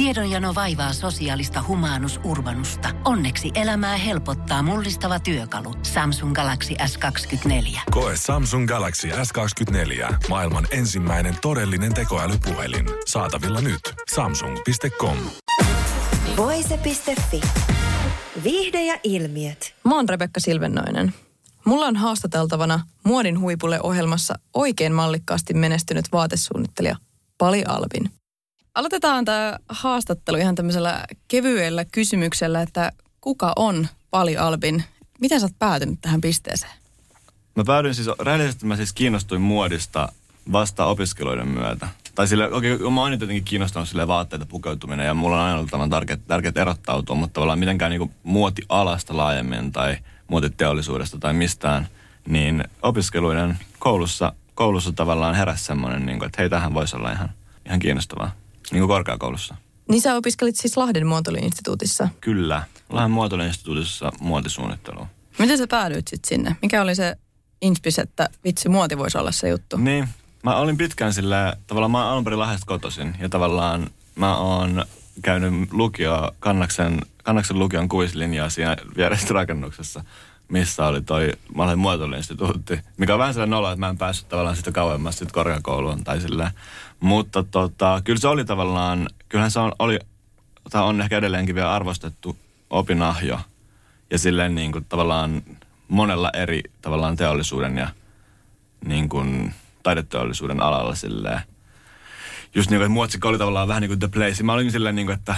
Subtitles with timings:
[0.00, 2.88] Tiedonjano vaivaa sosiaalista humanus urbanusta.
[3.04, 5.74] Onneksi elämää helpottaa mullistava työkalu.
[5.82, 7.80] Samsung Galaxy S24.
[7.90, 10.14] Koe Samsung Galaxy S24.
[10.28, 12.86] Maailman ensimmäinen todellinen tekoälypuhelin.
[13.06, 13.80] Saatavilla nyt.
[14.14, 15.16] Samsung.com.
[16.36, 17.40] Voise.fi.
[18.44, 19.74] Viihde ja ilmiöt.
[19.84, 21.14] Mä oon Rebekka Silvennoinen.
[21.64, 26.96] Mulla on haastateltavana Muodin huipulle ohjelmassa oikein mallikkaasti menestynyt vaatesuunnittelija
[27.38, 28.19] Pali Albin.
[28.74, 34.84] Aloitetaan tämä haastattelu ihan tämmöisellä kevyellä kysymyksellä, että kuka on Pali Albin?
[35.20, 36.72] Miten sä oot päätynyt tähän pisteeseen?
[37.56, 40.08] Mä päädyin siis, rehellisesti mä siis kiinnostuin muodista
[40.52, 41.88] vasta opiskeluiden myötä.
[42.14, 45.56] Tai sille, okei, okay, mä oon jotenkin kiinnostunut sille vaatteita pukeutuminen ja mulla on aina
[45.56, 49.96] ollut tämän tärkeät, tärkeät erottautua, mutta tavallaan mitenkään niin muotialasta laajemmin tai
[50.28, 51.88] muotiteollisuudesta tai mistään,
[52.28, 57.30] niin opiskeluiden koulussa, koulussa tavallaan heräsi semmoinen, niin kuin, että hei, tähän voisi olla ihan,
[57.66, 58.32] ihan kiinnostavaa,
[58.72, 59.54] niin kuin korkeakoulussa.
[59.88, 62.08] Niin sä opiskelit siis Lahden muotoiluinstituutissa?
[62.20, 65.06] Kyllä, Lahden muotoiluinstituutissa muotisuunnittelua.
[65.38, 66.56] Miten sä päädyit sitten sinne?
[66.62, 67.16] Mikä oli se
[67.62, 69.76] inspis, että vitsi, muoti voisi olla se juttu?
[69.76, 70.08] Niin,
[70.42, 74.84] mä olin pitkään sillä, tavallaan mä oon alun perin Lahdesta kotoisin ja tavallaan mä oon
[75.22, 80.04] käynyt lukio, Kannaksen, Kannaksen lukion kuislinjaa siinä vieressä rakennuksessa,
[80.50, 84.28] missä oli toi, mä olin muotoiluinstituutti, mikä on vähän sellainen olo, että mä en päässyt
[84.28, 86.50] tavallaan sitä kauemmas sit korkeakouluun tai sillä.
[87.00, 89.98] Mutta tota, kyllä se oli tavallaan, kyllähän se on, oli,
[90.70, 92.36] tai on ehkä edelleenkin vielä arvostettu
[92.70, 93.40] opinahjo
[94.10, 95.42] ja silleen niin kuin tavallaan
[95.88, 97.88] monella eri tavallaan teollisuuden ja
[98.84, 101.40] niin kuin taideteollisuuden alalla silleen.
[102.54, 104.42] Just niin kuin, että muotsikko oli tavallaan vähän niin kuin the place.
[104.42, 105.34] Mä olin silleen niin kuin, että,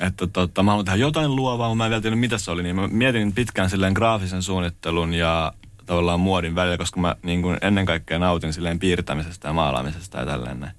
[0.00, 2.62] että tota, mä haluan tehdä jotain luovaa, mutta mä en vielä tiedä mitä se oli.
[2.62, 5.52] Niin mä mietin pitkään silleen graafisen suunnittelun ja
[5.86, 10.26] tavallaan muodin välillä, koska mä niin kuin ennen kaikkea nautin silleen piirtämisestä ja maalaamisesta ja
[10.26, 10.72] tälleen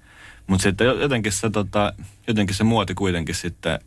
[0.47, 1.93] Mutta sitten jotenkin se, tota,
[2.27, 3.79] jotenkin se muoti kuitenkin sitten,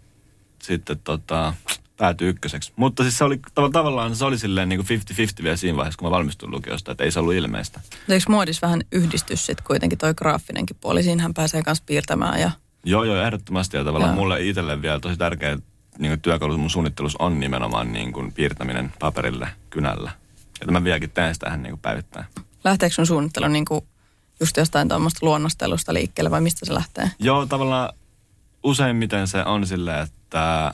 [0.63, 1.55] sitten tota,
[1.97, 2.73] päätyi ykköseksi.
[2.77, 3.41] Mutta siis se oli
[3.73, 5.01] tavallaan se oli silleen niin kuin
[5.41, 7.81] 50-50 vielä siinä vaiheessa, kun mä valmistuin lukiosta, että ei se ollut ilmeistä.
[8.09, 11.03] Eikö muodissa vähän yhdistys sitten kuitenkin toi graafinenkin puoli?
[11.03, 12.51] Siinähän pääsee myös piirtämään ja...
[12.87, 13.77] Joo, joo, ehdottomasti.
[13.77, 14.21] Ja tavallaan joo.
[14.21, 15.59] mulle itselle vielä tosi tärkeä
[15.99, 20.11] niin työkalu mun suunnittelussa on nimenomaan niin kuin piirtäminen paperille kynällä.
[20.61, 22.27] Että mä vieläkin teen sitä niin kuin päivittäin.
[22.65, 23.85] Lähteekö sun suunnittelu niin kuin
[24.41, 27.11] just jostain tuommoista luonnostelusta liikkeelle vai mistä se lähtee?
[27.19, 27.93] Joo, tavallaan
[28.63, 30.73] useimmiten se on silleen, että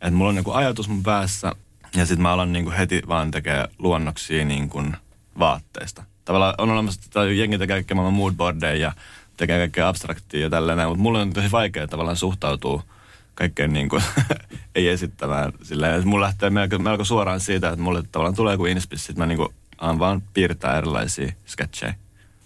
[0.00, 1.52] että mulla on niinku ajatus mun päässä
[1.94, 4.82] ja sitten mä alan niinku heti vaan tekee luonnoksia niinku
[5.38, 6.04] vaatteista.
[6.24, 8.92] Tavallaan on olemassa, että jengi tekee kaikkea maailman moodboardeja ja
[9.36, 12.82] tekee kaikkea abstraktia ja tällainen, mutta mulla on tosi vaikea tavallaan suhtautua
[13.34, 14.02] kaikkeen niin kuin,
[14.74, 15.94] ei esittämään silleen.
[15.94, 19.26] Että mulla lähtee melko, melko suoraan siitä, että mulle tavallaan tulee joku inspis, sitten mä
[19.26, 21.94] niin kuin, aan vaan piirtää erilaisia sketchejä.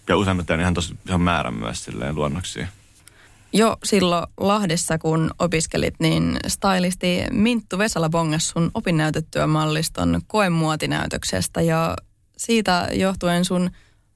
[0.09, 2.67] Ja useimmat teen ihan tosi ihan määrän myös silleen luonnoksia.
[3.53, 11.95] Jo silloin Lahdessa, kun opiskelit, niin stylisti Minttu Vesala bongas sun opinnäytetyömalliston koemuotinäytöksestä ja
[12.37, 13.71] siitä johtuen sun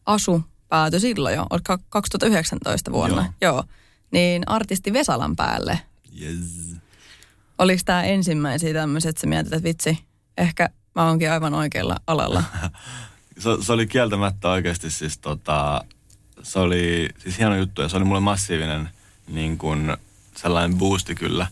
[0.05, 0.43] asu
[0.75, 1.45] päätyi silloin jo,
[1.89, 3.21] 2019 vuonna.
[3.41, 3.53] Joo.
[3.53, 3.63] Joo.
[4.11, 5.79] Niin artisti Vesalan päälle.
[6.21, 6.75] Yes.
[7.57, 9.99] Oliko tämä ensimmäisiä tämmöisiä, että sä mietit, että vitsi,
[10.37, 12.43] ehkä mä oonkin aivan oikealla alalla?
[13.39, 15.85] se, se, oli kieltämättä oikeasti siis tota,
[16.43, 18.89] se oli siis hieno juttu ja se oli mulle massiivinen
[19.27, 19.97] niin kuin
[20.35, 21.47] sellainen boosti kyllä.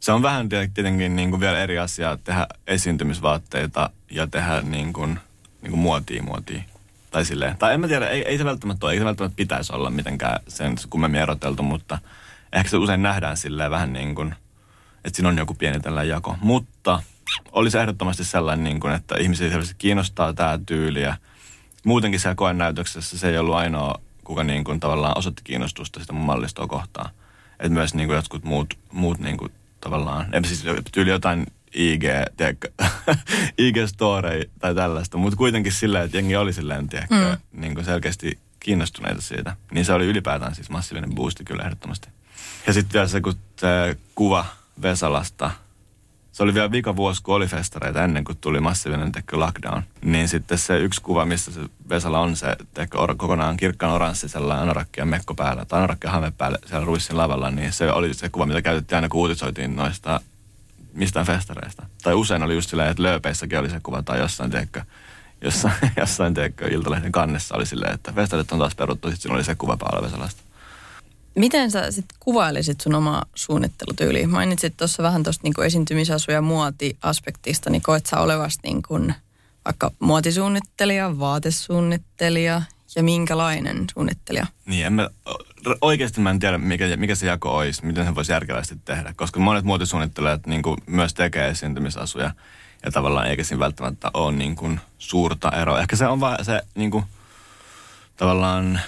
[0.00, 5.18] Se on vähän tietenkin niin kuin vielä eri asia tehdä esiintymisvaatteita ja tehdä niin kuin,
[5.62, 6.71] niin kuin muotia muotia.
[7.12, 7.56] Tai silleen.
[7.58, 10.40] Tai en mä tiedä, ei, ei se välttämättä ole, ei se välttämättä pitäisi olla mitenkään
[10.48, 11.98] sen kummemmin eroteltu, mutta
[12.52, 14.34] ehkä se usein nähdään silleen vähän niin kuin,
[15.04, 16.36] että siinä on joku pieni tällainen jako.
[16.40, 17.02] Mutta
[17.52, 21.16] olisi ehdottomasti sellainen, niin kuin, että ihmisiä selvästi kiinnostaa tämä tyyli ja
[21.84, 26.26] muutenkin siellä koenäytöksessä se ei ollut ainoa kuka niin kuin tavallaan osoitti kiinnostusta sitä mun
[26.26, 27.10] mallistoa kohtaan.
[27.52, 32.02] Että myös niin kuin jotkut muut, muut niin kuin tavallaan, en siis tyyli jotain IG,
[32.36, 32.68] tiedätkö,
[33.62, 37.60] IG-story tai tällaista, mutta kuitenkin silleen, että jengi oli silleen, tiedätkö, mm.
[37.60, 39.56] niin kuin selkeästi kiinnostuneita siitä.
[39.70, 42.08] Niin se oli ylipäätään siis massiivinen boosti kyllä ehdottomasti.
[42.66, 44.46] Ja sitten vielä se, kun se kuva
[44.82, 45.50] Vesalasta–
[46.32, 49.82] se oli vielä vika vuosi, kun oli festareita ennen kuin tuli massiivinen tekö lockdown.
[50.04, 54.28] Niin sitten se yksi kuva, missä se Vesala on se tekö or, kokonaan kirkkaan oranssi
[54.28, 57.92] sellainen anorakki ja mekko päällä, tai anorakki ja hame päällä siellä Ruissin lavalla, niin se
[57.92, 60.20] oli se kuva, mitä käytettiin aina, kun uutisoitiin noista
[60.94, 61.86] mistään festareista.
[62.02, 64.82] Tai usein oli just silleen, että lööpeissäkin oli se kuva tai jossain, tiedätkö,
[65.40, 69.44] jossain, jossain tiedätkö, Iltalehden kannessa oli silleen, että festarit on taas peruttu, sitten siinä oli
[69.44, 70.42] se kuva Paula Vesalasta.
[71.34, 74.26] Miten sä sitten kuvailisit sun omaa suunnittelutyyliä?
[74.26, 79.14] Mainitsit tuossa vähän tuosta niin esiintymisasu- ja muotiaspektista, niin koet sä olevasti niin kuin
[79.64, 82.62] vaikka muotisuunnittelija, vaatesuunnittelija
[82.96, 84.46] ja minkälainen suunnittelija?
[84.66, 85.10] Niin, en mä,
[85.80, 89.12] oikeasti mä en tiedä, mikä, mikä se jako olisi, miten se voisi järkevästi tehdä.
[89.16, 92.30] Koska monet muotisuunnittelijat niin kuin myös tekee esiintymisasuja.
[92.84, 95.80] Ja tavallaan eikä siinä välttämättä ole niin kuin suurta eroa.
[95.80, 97.04] Ehkä se on vaan se niin kuin,
[98.16, 98.80] tavallaan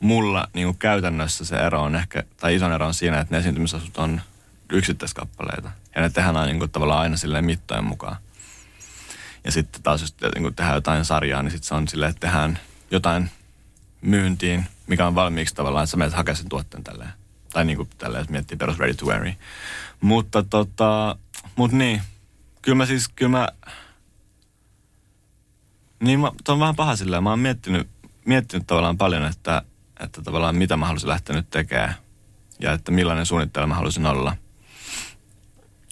[0.00, 3.38] mulla niin kuin käytännössä se ero on ehkä, tai ison ero on siinä, että ne
[3.38, 4.20] esiintymisasut on
[4.72, 5.70] yksittäiskappaleita.
[5.94, 8.16] Ja ne tehdään niin kuin, tavallaan aina silleen mittojen mukaan.
[9.44, 12.20] Ja sitten taas jos niin kuin tehdään jotain sarjaa, niin sitten se on silleen, että
[12.20, 12.58] tehdään
[12.90, 13.30] jotain
[14.00, 17.10] myyntiin, mikä on valmiiksi tavallaan, että sä menet hakemaan sen tuotteen tälleen.
[17.52, 19.26] Tai niin kuin tälleen, jos miettii perus ready to wear.
[20.00, 21.16] Mutta tota,
[21.56, 22.02] mut niin,
[22.62, 23.48] kyllä mä siis, kyllä mä,
[26.00, 27.88] niin mä, on vähän paha silleen, mä oon miettinyt,
[28.24, 29.62] miettinyt tavallaan paljon, että,
[30.00, 31.94] että tavallaan mitä mä haluaisin lähteä nyt tekemään
[32.60, 34.36] ja että millainen suunnittelija mä haluaisin olla.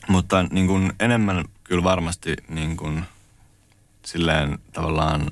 [0.08, 3.04] Mutta niin kuin enemmän kyllä varmasti niin kuin,
[4.04, 5.22] silleen tavallaan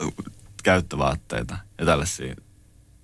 [0.00, 0.14] uh,
[0.62, 2.34] käyttövaatteita ja tällaisia,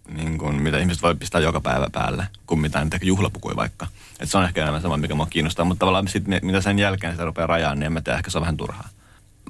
[0.08, 3.86] niin kuin, mitä ihmiset voi pistää joka päivä päälle, kuin mitään juhlapukuja vaikka.
[4.20, 7.12] Et se on ehkä enemmän sama, mikä mua kiinnostaa, mutta tavallaan sit, mitä sen jälkeen
[7.12, 8.88] sitä rupeaa rajaan, niin en mä tiedä, ehkä se on vähän turhaa.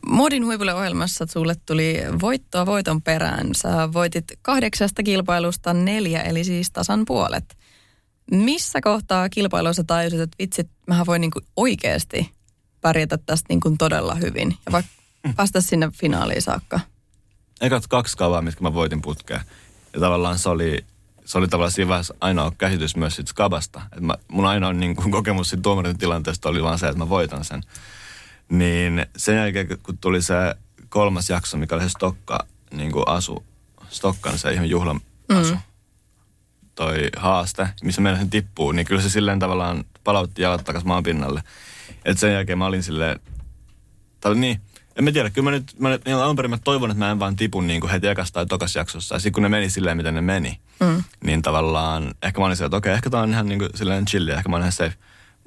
[0.06, 3.48] Modin huipulle ohjelmassa sulle tuli voittoa voiton perään.
[3.54, 7.56] Sä voitit kahdeksasta kilpailusta neljä, eli siis tasan puolet.
[8.30, 12.32] Missä kohtaa kilpailussa tajusit, että vitsit, mähän voin niinku oikeasti
[12.80, 14.92] pärjätä tästä niinku todella hyvin ja vaikka
[15.36, 16.80] päästä sinne finaaliin saakka?
[17.60, 19.40] Ekat kaksi kavaa, mitkä mä voitin putkeen.
[19.92, 20.84] Ja tavallaan se oli,
[21.24, 23.82] se oli tavallaan siinä vaiheessa ainoa käsitys myös siitä skabasta.
[23.92, 27.08] Et mä, mun ainoa niin kuin, kokemus siitä tuomarin tilanteesta oli vaan se, että mä
[27.08, 27.62] voitan sen.
[28.48, 30.34] Niin sen jälkeen, kun tuli se
[30.88, 33.44] kolmas jakso, mikä oli se Stokka niin kuin asu,
[33.88, 35.60] Stokkan se ihan juhlan asu, mm.
[36.74, 41.02] toi haaste, missä meidän sen tippuu, niin kyllä se silleen tavallaan palautti jalat takaisin maan
[41.02, 41.42] pinnalle.
[42.04, 43.20] Et sen jälkeen mä olin silleen,
[44.20, 44.60] tai niin,
[44.96, 47.18] en mä tiedä, kyllä mä nyt, mä, niin alun perin mä toivon, että mä en
[47.18, 49.14] vaan tipun niin kuin heti ekassa tai tokas jaksossa.
[49.14, 51.04] Ja sitten kun ne meni silleen, miten ne meni, mm.
[51.24, 54.04] niin tavallaan, ehkä mä olin silleen, että okei, ehkä tää on ihan niin kuin silleen
[54.04, 54.94] chilli, ehkä mä olen ihan safe.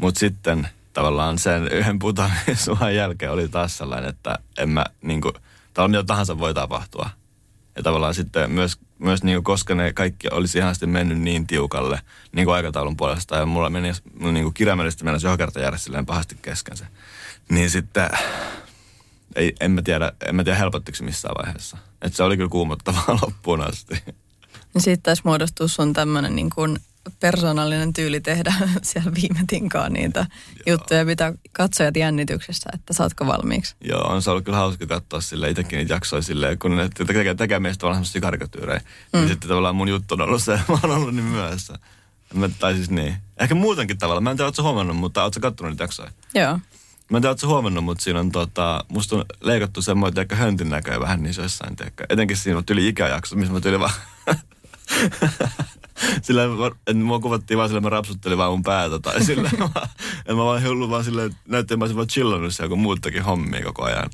[0.02, 5.34] Mutta sitten tavallaan sen yhden putoamisuhan jälkeen oli taas sellainen, että en mä niin kuin,
[5.74, 7.10] tavallaan mitä tahansa voi tapahtua.
[7.76, 11.48] Ja tavallaan sitten myös, myös niin kuin, koska ne kaikki olisi ihan sitten mennyt niin
[11.48, 12.02] tiukalle
[12.32, 16.06] niin kuin aikataulun puolesta ja mulla meni niin kuin kirjaimellisesti mennä joka kerta jäädä silleen
[16.06, 16.86] pahasti kesken se.
[17.50, 18.10] Niin sitten
[19.36, 21.78] ei, en mä tiedä, en mä tiedä helpottiko missään vaiheessa.
[22.02, 24.04] Että se oli kyllä kuumottavaa loppuun asti.
[24.74, 26.80] Niin siitä taisi muodostua sun tämmöinen niin kuin
[27.20, 30.74] persoonallinen tyyli tehdä siellä viime tinkaan niitä Joo.
[30.74, 33.76] juttuja, mitä katsojat jännityksessä, että saatko valmiiksi.
[33.82, 37.36] Joo, on se ollut kyllä hauska katsoa sille itsekin niitä jaksoja silleen, kun ne tekee,
[37.36, 38.82] tekee meistä tavallaan semmoisia karikatyyrejä.
[39.14, 39.20] Mm.
[39.20, 41.80] Niin sitten tavallaan mun juttu on ollut se, mä oon ollut niin myöhässä.
[42.34, 43.16] Mä, tai siis niin.
[43.38, 44.22] Ehkä muutenkin tavalla.
[44.22, 46.12] Mä en tiedä, ootko huomannut, mutta ootko kattonut niitä jaksoja?
[46.36, 46.60] Joo.
[47.10, 51.00] Mä en tiedä, huomannut, mutta siinä on tota, musta on leikattu semmoinen, että höntin näköjä
[51.00, 52.06] vähän niissä jossain, teekö.
[52.10, 53.94] Etenkin siinä on yli ikäjakso, missä mä tyyli vaan...
[56.22, 56.44] sillä
[56.88, 59.50] että mua kuvattiin vaan sillä, mä rapsuttelin vaan mun päätä tai sillä.
[60.20, 63.02] että mä vaan hullu vaan sillä, näytti, että mä olisin vaan chillannut siellä, kun muut
[63.02, 64.10] teki hommia koko ajan.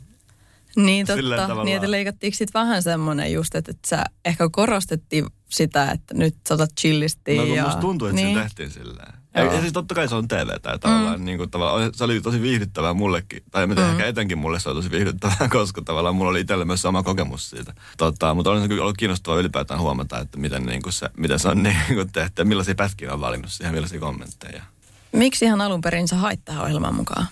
[0.75, 5.91] Niin totta, niin että leikattiinko sit vähän semmoinen just, että, että sä ehkä korostettiin sitä,
[5.91, 7.37] että nyt sä otat chillisti.
[7.37, 7.63] No kun ja...
[7.63, 8.37] musta tuntuu, että niin.
[8.37, 9.13] se tehtiin silleen.
[9.35, 11.25] Ja, ja siis totta kai se on TV tai tavallaan, mm.
[11.25, 13.43] niin kuin, tavallaan, se oli tosi viihdyttävää mullekin.
[13.51, 13.91] Tai en tiedä, mm.
[13.91, 17.49] ehkä etenkin mulle se oli tosi viihdyttävää, koska tavallaan mulla oli itselle myös sama kokemus
[17.49, 17.73] siitä.
[17.97, 21.47] Tota, mutta on kyllä ollut kiinnostavaa ylipäätään huomata, että miten, niin kuin se, miten se
[21.47, 24.63] on niin kuin tehty ja millaisia pätkiä on valinnut siihen, millaisia kommentteja.
[25.11, 27.27] Miksi ihan alun perin sä hait tähän ohjelmaan mukaan?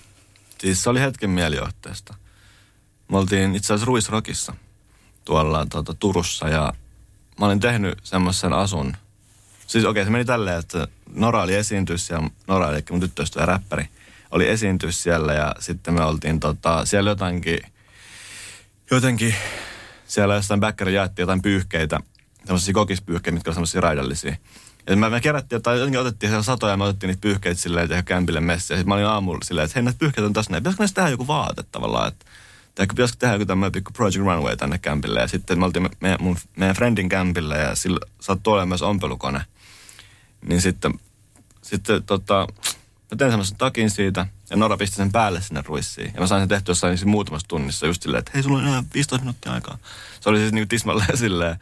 [0.57, 2.15] Siis se oli hetken mielijohteesta.
[3.13, 4.53] Me oltiin itse asiassa Ruisrokissa
[5.25, 6.73] tuolla tuota, Turussa ja
[7.39, 8.93] mä olin tehnyt semmoisen asun.
[9.67, 13.45] Siis okei, okay, se meni tälleen, että Nora oli esiintys siellä, Nora eli mun tyttöystävä
[13.45, 13.85] räppäri,
[14.31, 17.59] oli esiintys siellä ja sitten me oltiin tota, siellä jotenkin,
[18.91, 19.35] jotenkin
[20.07, 21.99] siellä jostain bäkkäri jaettiin jotain pyyhkeitä,
[22.45, 24.35] semmoisia kokispyyhkeitä, mitkä on semmoisia raidallisia.
[24.89, 27.83] Ja me, me kerättiin jotain, jotenkin otettiin siellä satoja ja me otettiin niitä pyyhkeitä silleen,
[27.83, 28.77] että kämpille messiä.
[28.77, 30.63] Sitten mä olin aamulla silleen, että hei näitä pyyhkeitä on tässä näin.
[30.63, 32.25] Pitäisikö näistä tehdä joku vaate tavallaan, että
[32.75, 35.19] tai pitäisikö tehdä tämmöinen pikku Project Runway tänne kämpille.
[35.19, 39.41] Ja sitten me oltiin me, mun, meidän friendin kämpillä ja sillä sattui olemaan myös ompelukone.
[40.45, 40.93] Niin sitten
[41.63, 42.47] sitten tota,
[43.11, 46.11] mä tein semmoisen takin siitä ja Nora pisti sen päälle sinne ruissiin.
[46.13, 48.67] Ja mä sain sen tehtyä jossain siis muutamassa tunnissa just silleen, että hei, sulla on
[48.67, 49.77] enää 15 minuuttia aikaa.
[50.19, 51.59] Se oli siis niinku tismalleen silleen.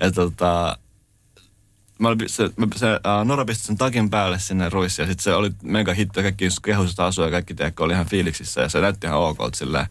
[0.00, 0.78] Ja tota,
[1.98, 5.34] mä olin, se, se uh, Nora pisti sen takin päälle sinne ruissiin ja sitten se
[5.34, 9.06] oli mega hitto kaikki kehuisista asua ja kaikki teekö oli ihan fiiliksissä ja se näytti
[9.06, 9.86] ihan ok silleen.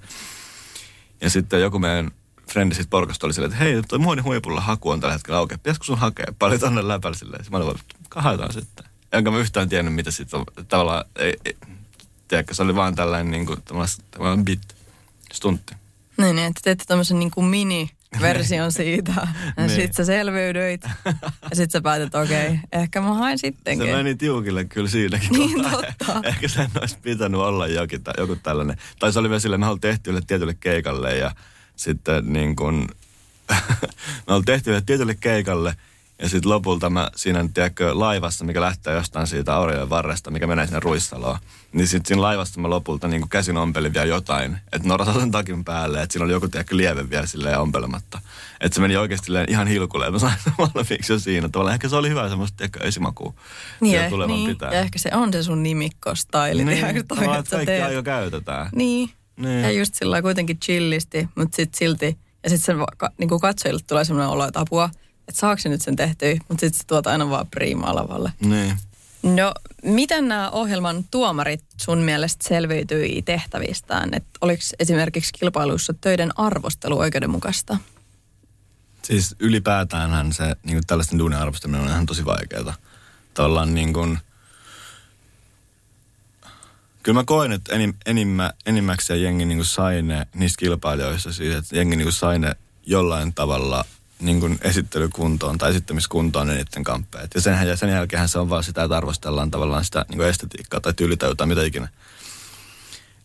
[1.21, 2.11] Ja sitten joku meidän
[2.51, 5.57] frendi sit porkasta oli silleen, että hei, toi muodin huipulla haku on tällä hetkellä auki.
[5.57, 6.25] Pitäisikö sun hakea?
[6.39, 7.45] Paljon tonne läpällä silleen.
[7.51, 10.45] Mä olin vaan, sitten enkä mä yhtään tiennyt, mitä sitten on.
[10.67, 11.57] Tavallaan, ei, ei,
[12.27, 13.59] tiedätkö, se oli vaan tällainen niin kuin,
[14.43, 14.75] bit,
[15.33, 15.73] stuntti.
[16.17, 17.89] Niin, niin että teette tämmöisen niin kuin mini
[18.22, 19.13] version siitä.
[19.58, 19.70] Ja Niin.
[19.70, 20.84] sit sä selviydyit.
[21.50, 23.88] Ja sit sä päätit, okei, okay, ehkä mä haen sittenkin.
[23.88, 25.30] Se meni tiukille kyllä siinäkin.
[25.39, 26.22] Niin, totta.
[26.30, 28.77] Ehkä sen olisi pitänyt olla jokin, joku tällainen.
[29.00, 31.32] Tai se oli vielä silleen, me oltiin tehty yhdelle tietylle keikalle ja
[31.75, 32.88] sitten niin kuin,
[34.27, 35.75] me oltiin tehty yhdelle tietylle keikalle
[36.22, 40.65] ja sitten lopulta mä siinä, tiedätkö, laivassa, mikä lähtee jostain siitä Aurioiden varresta, mikä menee
[40.65, 41.39] sinne Ruissaloon,
[41.73, 45.31] niin sitten siinä laivassa mä lopulta niin kuin käsin ompelin vielä jotain, että norasin sen
[45.31, 48.21] takin päälle, että siinä oli joku, tiedätkö, lieve vielä silleen ompelematta.
[48.61, 51.49] Että se meni oikeasti ihan hilkulle, mä sain valmiiksi jo siinä.
[51.49, 53.33] Tavallaan ehkä se oli hyvä semmoista, tiedätkö, esimakua
[53.79, 54.49] Niin, eh, tulevan niin.
[54.49, 54.73] pitää.
[54.73, 56.63] Ja ehkä se on se sun nimikko-staili.
[56.63, 58.69] Niin, tiedätkö, toi, tavallaan, että kaikki teet- aika käytetään.
[58.75, 59.09] Niin.
[59.37, 59.61] Niin.
[59.61, 62.85] Ja just sillä kuitenkin chillisti, mutta sitten silti, ja sitten sen
[63.17, 64.89] niinku katsojille tulee semmoinen olo, että apua,
[65.27, 68.31] että saako se nyt sen tehtyä, mutta sitten se tuot aina vaan priimaa lavalle.
[68.41, 68.73] Niin.
[69.23, 74.09] No, miten nämä ohjelman tuomarit sun mielestä selviytyi tehtävistään?
[74.13, 77.77] Et oliko esimerkiksi kilpailuissa töiden arvostelu oikeudenmukaista?
[79.03, 82.75] Siis ylipäätäänhän se niin kuin tällaisten duunin arvostaminen on ihan tosi vaikeaa.
[83.33, 84.17] Tavallaan niin kuin,
[87.03, 91.75] kyllä mä koen, että enim, enimmä, enimmäkseen jengi niin sai ne niistä kilpailijoista, siis että
[91.75, 93.85] jengi niin sai ne jollain tavalla
[94.21, 97.31] niin kuin esittelykuntoon tai esittämiskuntoon ne niiden kamppeet.
[97.35, 100.29] Ja sen, ja sen jälkeen se on vaan sitä, että arvostellaan tavallaan sitä niin kuin
[100.29, 101.87] estetiikkaa tai tyylitajuta, mitä ikinä.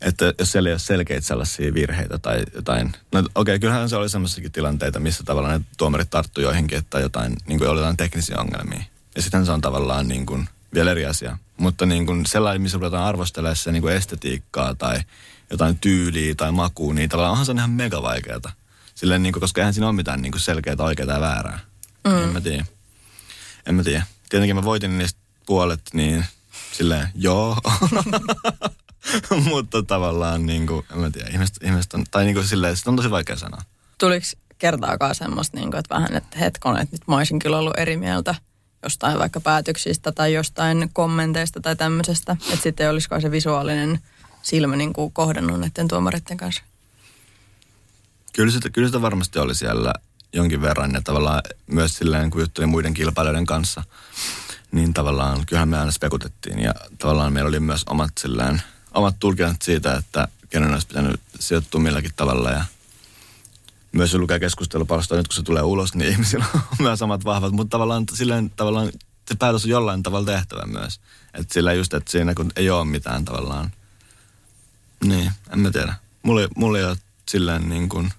[0.00, 2.92] Että jos siellä ei ole selkeitä sellaisia virheitä tai jotain.
[3.12, 6.98] No okei, okay, kyllähän se oli sellaisiakin tilanteita, missä tavallaan ne tuomarit tarttu joihinkin, että
[6.98, 8.84] jotain, niin kuin oli jotain teknisiä ongelmia.
[9.16, 11.38] Ja sitten se on tavallaan niin kuin vielä eri asia.
[11.56, 15.00] Mutta niin kuin sellainen, missä ruvetaan arvostelemaan se niin kuin estetiikkaa tai
[15.50, 18.52] jotain tyyliä tai makua, niin tavallaan onhan se ihan mega vaikeata.
[18.96, 21.58] Silleen, niin kuin, koska eihän siinä ole mitään niin selkeää oikeaa ja väärää.
[22.06, 22.22] Mm.
[22.22, 22.64] En mä tiedä.
[23.66, 24.06] En mä tiedä.
[24.28, 26.24] Tietenkin mä voitin niistä puolet, niin
[26.72, 27.56] silleen, joo.
[29.48, 32.90] Mutta tavallaan, niin kuin, en mä tiedä, ihmiset, ihmiset on, tai niin kuin silleen, se
[32.90, 33.62] on tosi vaikea sanoa.
[33.98, 34.26] Tuliko
[34.58, 37.96] kertaakaan semmoista, niin kuin, että vähän, että hetkonen, että nyt mä olisin kyllä ollut eri
[37.96, 38.34] mieltä
[38.82, 44.00] jostain vaikka päätöksistä tai jostain kommenteista tai tämmöisestä, että sitten ei olisikaan se visuaalinen
[44.42, 46.62] silmä niin kuin kohdannut näiden tuomareiden kanssa?
[48.37, 49.93] Kyllä sitä, kyllä sitä varmasti oli siellä
[50.33, 53.85] jonkin verran ja tavallaan myös silleen, kun juttelin muiden kilpailijoiden kanssa,
[54.73, 58.62] niin tavallaan kyllähän me aina spekutettiin ja tavallaan meillä oli myös omat silleen,
[58.95, 62.64] omat tulkinnat siitä, että kenen olisi pitänyt sijoittua milläkin tavalla ja
[63.93, 67.52] myös jos lukee keskustelupalstoja, nyt kun se tulee ulos, niin ihmisillä on myös samat vahvat,
[67.52, 68.90] mutta tavallaan silleen tavallaan
[69.28, 71.00] se päätös on jollain tavalla tehtävä myös.
[71.35, 73.73] Että sillä just, että siinä kun ei ole mitään tavallaan,
[75.05, 75.95] niin, en mä tiedä.
[76.23, 76.97] Mulla, mulla ei ole
[77.28, 78.11] silleen niin kuin,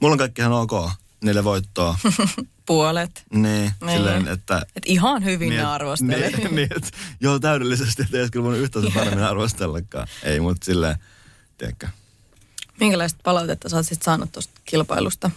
[0.00, 0.90] mulla on kaikki ihan ok,
[1.24, 1.98] neljä voittoa,
[2.66, 3.24] Puolet.
[3.34, 3.96] niin, Niin.
[3.98, 6.30] silleen, että Et ihan hyvin niin, ne et- arvostelee.
[6.30, 6.88] Niin, niin että
[7.20, 10.06] joo, täydellisesti, että ei kyllä voinut yhtään sen paremmin arvostellakaan.
[10.22, 10.96] Ei, mutta silleen,
[11.58, 11.88] tiedätkö.
[12.80, 15.30] Minkälaista palautetta sä oot sit saanut tuosta kilpailusta?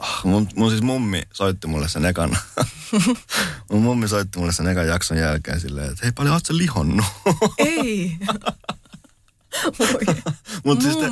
[0.00, 2.38] Ah, Mun, mun siis mummi soitti mulle sen ekan.
[3.70, 7.04] mun mummi soitti mulle sen ekan jakson jälkeen silleen, että hei paljon oot sä lihonnut.
[7.58, 8.16] Ei.
[9.78, 10.16] Voi.
[10.64, 11.10] Mut siis te-.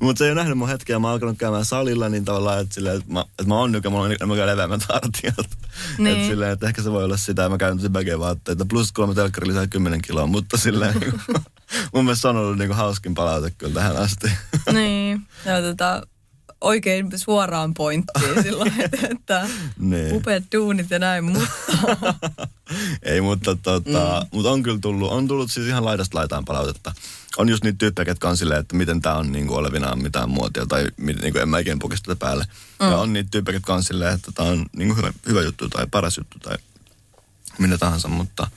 [0.00, 0.98] Mutta se ei ole nähnyt mun hetkeä.
[0.98, 3.90] Mä oon alkanut käymään salilla niin tavallaan, että, silleen, että, mä, että mä oon nykä,
[3.90, 5.50] mulla on enemmän leveämmät hartiat.
[5.98, 6.16] Niin.
[6.16, 8.66] Että, silleen, että ehkä se voi olla sitä, mä käyn tosi bagevaatteita.
[8.70, 11.42] Plus kolme telkkari lisää 10 kiloa, mutta silleen, niin kuin,
[11.94, 14.32] mun mielestä se on ollut niin kuin, hauskin palaute kyllä tähän asti.
[14.72, 15.26] niin.
[15.44, 16.02] Ja tota,
[16.60, 19.48] oikein suoraan pointtiin silloin, että, että
[19.78, 20.16] niin.
[20.16, 21.48] upeat duunit ja näin, mutta
[23.02, 24.28] Ei, mutta, tota, mm.
[24.32, 26.92] mutta on kyllä tullut, on tullut siis ihan laidasta laitaan palautetta.
[27.36, 30.66] On just niitä tyyppejä, ketkä on silleen, että miten tämä on niinku olevinaan mitään muotia
[30.66, 32.44] tai niinku en mä ikinä pukisi tätä päälle.
[32.80, 32.90] Mm.
[32.90, 35.86] Ja on niitä tyyppejä, ketkä on silleen, että tämä on niinku hyvä, hyvä juttu tai
[35.90, 36.56] paras juttu tai
[37.58, 38.50] mitä tahansa, mutta...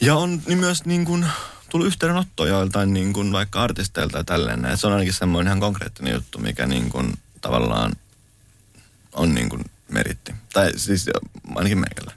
[0.00, 1.26] Ja on niin myös niin kuin,
[1.70, 4.64] tullut yhteydenottoja joiltain niin kuin, vaikka artisteilta ja tälleen.
[4.64, 7.92] Et se on ainakin semmoinen ihan konkreettinen juttu, mikä niin kuin, tavallaan
[9.12, 10.34] on niin kuin meritti.
[10.52, 11.10] Tai siis
[11.54, 12.12] ainakin meikällä.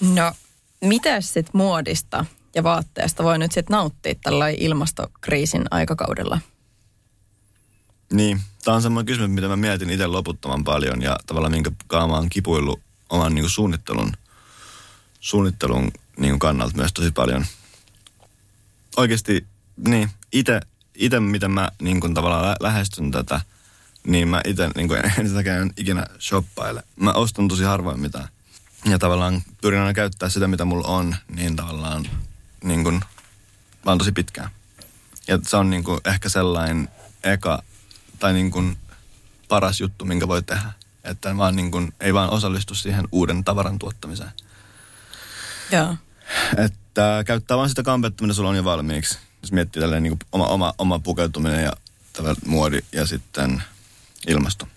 [0.00, 0.32] no,
[0.80, 6.40] mitä sitten muodista ja vaatteesta voi nyt sitten nauttia tällä ilmastokriisin aikakaudella?
[8.12, 12.18] Niin, tämä on semmoinen kysymys, mitä mä mietin itse loputtoman paljon ja tavallaan minkä kaama
[12.18, 12.80] on kipuillut
[13.10, 14.12] oman niin kuin suunnittelun,
[15.20, 17.46] suunnittelun niin kuin kannalta myös tosi paljon.
[18.96, 19.46] Oikeasti,
[19.76, 20.60] niin, itse,
[21.20, 23.40] miten mä niin kuin tavallaan lä- lähestyn tätä,
[24.06, 26.82] niin mä itse niin kuin en sitäkään ikinä shoppaile.
[26.96, 28.28] Mä ostan tosi harvoin mitään.
[28.84, 32.08] Ja tavallaan pyrin aina käyttää sitä, mitä mulla on, niin tavallaan
[32.64, 33.00] niin kuin,
[33.84, 34.50] vaan tosi pitkään.
[35.28, 36.88] Ja se on niin kuin ehkä sellainen
[37.22, 37.62] eka
[38.18, 38.76] tai niin kuin
[39.48, 40.72] paras juttu, minkä voi tehdä.
[41.04, 44.30] Että vaan niin kuin, ei vaan osallistu siihen uuden tavaran tuottamiseen.
[45.72, 45.96] Joo.
[46.56, 46.78] Että
[47.26, 49.18] käyttää vaan sitä kampetta, mitä sulla on jo valmiiksi.
[49.42, 51.72] jos miettii tälleen niin oma, oma, oma pukeutuminen ja
[52.46, 53.62] muodi ja sitten
[54.26, 54.68] ilmasto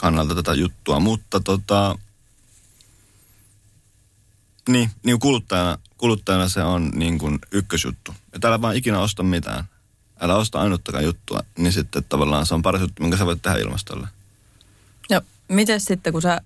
[0.00, 1.00] kannalta tätä juttua.
[1.00, 1.98] Mutta tota,
[4.68, 8.14] niin, niin kuluttajana, kuluttajana se on niin kuin ykkösjuttu.
[8.32, 9.64] Että älä vaan ikinä osta mitään.
[10.20, 13.58] Älä osta ainuttakaan juttua, niin sitten tavallaan se on paras juttu, minkä sä voit tehdä
[13.58, 14.08] ilmastolle.
[15.10, 16.40] Ja miten sitten, kun sä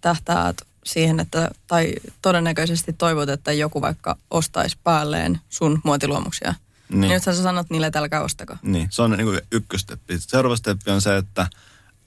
[0.00, 6.54] tähtäät siihen, että, tai todennäköisesti toivot, että joku vaikka ostaisi päälleen sun muotiluomuksia,
[6.88, 8.56] niin, niin nyt sä sanot niille, että älkää ostako.
[8.62, 10.18] Niin, se on niin kuin ykkösteppi.
[10.18, 11.46] Seuraava steppi on se, että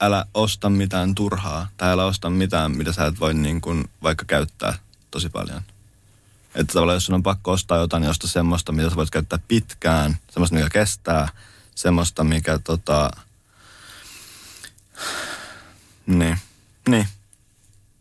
[0.00, 4.24] älä osta mitään turhaa, tai älä osta mitään, mitä sä et voi niin kuin vaikka
[4.24, 4.78] käyttää
[5.10, 5.62] tosi paljon.
[6.54, 9.38] Että tavallaan jos sun on pakko ostaa jotain, niin osta semmoista, mitä sä voit käyttää
[9.48, 11.28] pitkään, semmoista, mikä kestää,
[11.74, 13.10] semmoista, mikä tota...
[16.06, 16.38] Niin,
[16.88, 17.08] niin.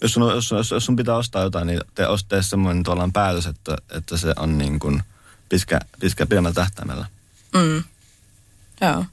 [0.02, 3.46] Jos sun, jos, jos, jos sun pitää ostaa jotain, niin te tee semmoinen tavallaan päätös,
[3.46, 5.04] että, että se on niin kuin
[5.50, 7.06] pitkä, pitkä pidemmällä tähtäimellä.
[7.54, 7.84] Mm.
[8.82, 9.06] Joo.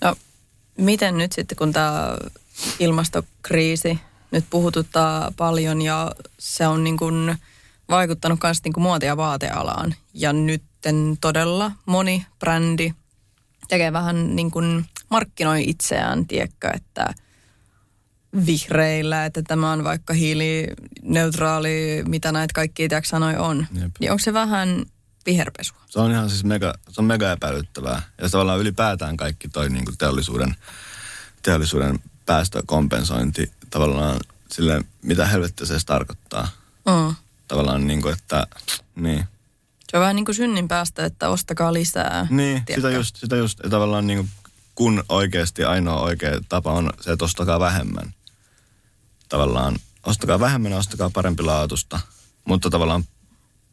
[0.00, 0.16] No,
[0.78, 2.16] miten nyt sitten, kun tämä
[2.78, 3.98] ilmastokriisi
[4.30, 7.36] nyt puhututtaa paljon ja se on niin kuin
[7.90, 9.94] vaikuttanut myös niin kuin muoti- ja vaatealaan.
[10.14, 10.62] Ja nyt
[11.20, 12.94] todella moni brändi
[13.68, 17.14] tekee vähän niin kuin markkinoi itseään, tiekkä, että
[18.46, 23.66] vihreillä, että tämä on vaikka hiilineutraali, mitä näitä kaikki tiedätkö sanoi on.
[23.72, 23.90] Jep.
[24.00, 24.84] Niin onko se vähän
[25.26, 25.78] viherpesua?
[25.86, 28.02] Se on ihan siis mega, se on mega epäilyttävää.
[28.18, 30.56] Ja se tavallaan ylipäätään kaikki toi niin kuin teollisuuden,
[31.42, 34.20] teollisuuden päästökompensointi tavallaan
[34.52, 36.48] sille, mitä helvettiä se tarkoittaa.
[36.86, 37.14] Mm.
[37.48, 38.46] Tavallaan niin kuin, että
[38.96, 39.24] niin.
[39.90, 42.26] Se on vähän niin kuin synnin päästä, että ostakaa lisää.
[42.30, 43.58] Niin, sitä just, sitä just.
[43.70, 44.30] Tavallaan niin kuin,
[44.74, 48.14] kun oikeasti ainoa oikea tapa on se, että ostakaa vähemmän.
[49.30, 52.00] Tavallaan ostakaa vähemmän ostakaa parempi laatusta.
[52.44, 53.04] Mutta tavallaan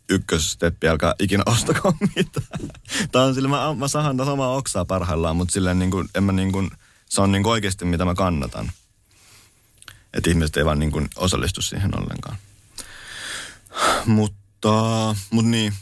[0.09, 2.69] ykkössteppi, alkaa ikinä ostakaa mitään.
[3.11, 6.23] Tämä on sille, mä, mä sahan taas omaa oksaa parhaillaan, mutta silleen niin kuin, en
[6.23, 6.71] mä niin kuin,
[7.09, 8.71] se on niin kuin oikeasti mitä mä kannatan.
[10.13, 12.37] Että ihmiset ei vaan niin kuin osallistu siihen ollenkaan.
[14.05, 15.73] Mutta, mutta niin.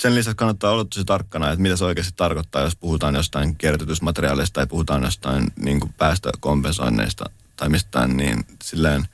[0.00, 4.54] Sen lisäksi kannattaa olla tosi tarkkana, että mitä se oikeasti tarkoittaa, jos puhutaan jostain kierrätysmateriaalista
[4.54, 7.24] tai puhutaan jostain niin kuin päästökompensoinneista
[7.60, 9.08] tai mistään, niin silleen,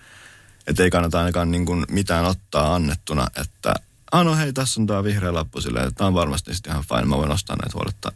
[0.66, 3.74] että ei kannata ainakaan niin kuin mitään ottaa annettuna, että
[4.12, 6.84] ah no hei, tässä on tämä vihreä lappu silleen, että tämä on varmasti sitten ihan
[6.88, 8.12] fine, mä voin ostaa näitä huoletta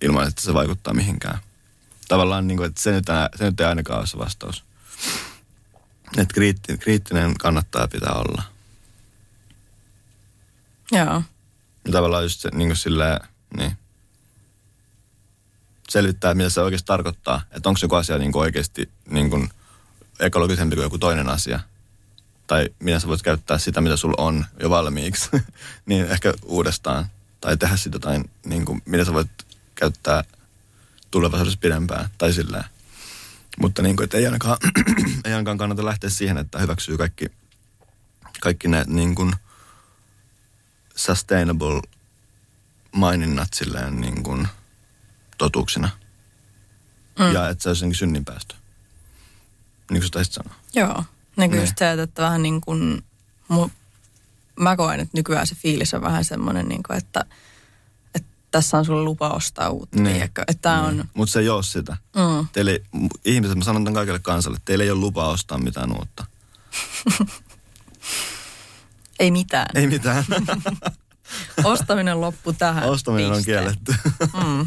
[0.00, 1.38] ilman, että se vaikuttaa mihinkään
[2.08, 3.04] tavallaan, niin kuin, että se nyt,
[3.36, 4.64] se nyt ei ainakaan ole se vastaus.
[6.16, 8.42] Että kriittinen, kriittinen kannattaa pitää olla.
[10.92, 11.22] Joo.
[11.84, 13.20] Ja tavallaan just se, niin kuin silleen,
[13.56, 13.76] niin.
[15.88, 17.42] Selvittää, mitä se oikeasti tarkoittaa.
[17.50, 19.50] Että onko joku asia niin kuin oikeasti niin kuin
[20.20, 21.60] ekologisempi kuin joku toinen asia.
[22.46, 25.28] Tai miten sä voit käyttää sitä, mitä sulla on jo valmiiksi.
[25.86, 27.06] niin ehkä uudestaan.
[27.40, 29.30] Tai tehdä sitä jotain, niin kuin, mitä sä voit
[29.74, 30.24] käyttää
[31.10, 32.64] tulevaisuudessa pidempään tai silleen.
[33.60, 34.58] Mutta niin kuin, ei ainakaan,
[35.24, 37.26] ei ainakaan kannata lähteä siihen, että hyväksyy kaikki,
[38.40, 39.32] kaikki ne niin kuin
[40.94, 41.82] sustainable
[42.92, 44.48] maininnat silleen niin kuin
[45.38, 45.90] totuuksina.
[47.18, 47.32] Mm.
[47.32, 48.54] Ja että se olisi jotenkin synninpäästö.
[49.90, 50.54] Niin kuin sä taisit sanoa.
[50.74, 51.04] Joo.
[51.36, 53.04] Niin kuin just se, että vähän niin kuin,
[54.60, 57.24] mä koen, että nykyään se fiilis on vähän semmoinen, niin kuin, että–
[58.54, 60.30] tässä on sulle lupa ostaa uutta, niin.
[60.48, 61.00] Että niin.
[61.00, 61.04] on...
[61.14, 61.96] Mutta se ei ole sitä.
[62.16, 62.48] Mm.
[62.52, 62.82] Teille,
[63.24, 66.26] ihmiset, mä sanon tämän kaikille kansalle, teille ei ole lupa ostaa mitään uutta.
[69.20, 69.66] ei mitään.
[69.74, 70.24] Ei mitään.
[71.64, 72.84] Ostaminen loppu tähän.
[72.84, 73.38] Ostaminen Piste.
[73.38, 73.94] on kielletty.
[74.44, 74.66] mm.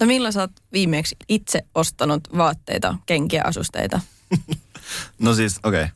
[0.00, 4.00] No millä sä oot viimeksi itse ostanut vaatteita, kenkiä, asusteita?
[5.18, 5.82] no siis, okei.
[5.82, 5.94] Okay.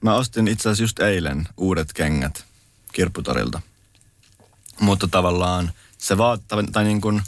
[0.00, 2.44] Mä ostin itse asiassa just eilen uudet kengät
[2.92, 3.60] kirpputorilta.
[4.80, 7.22] Mutta tavallaan se vaatii, tai niin kuin,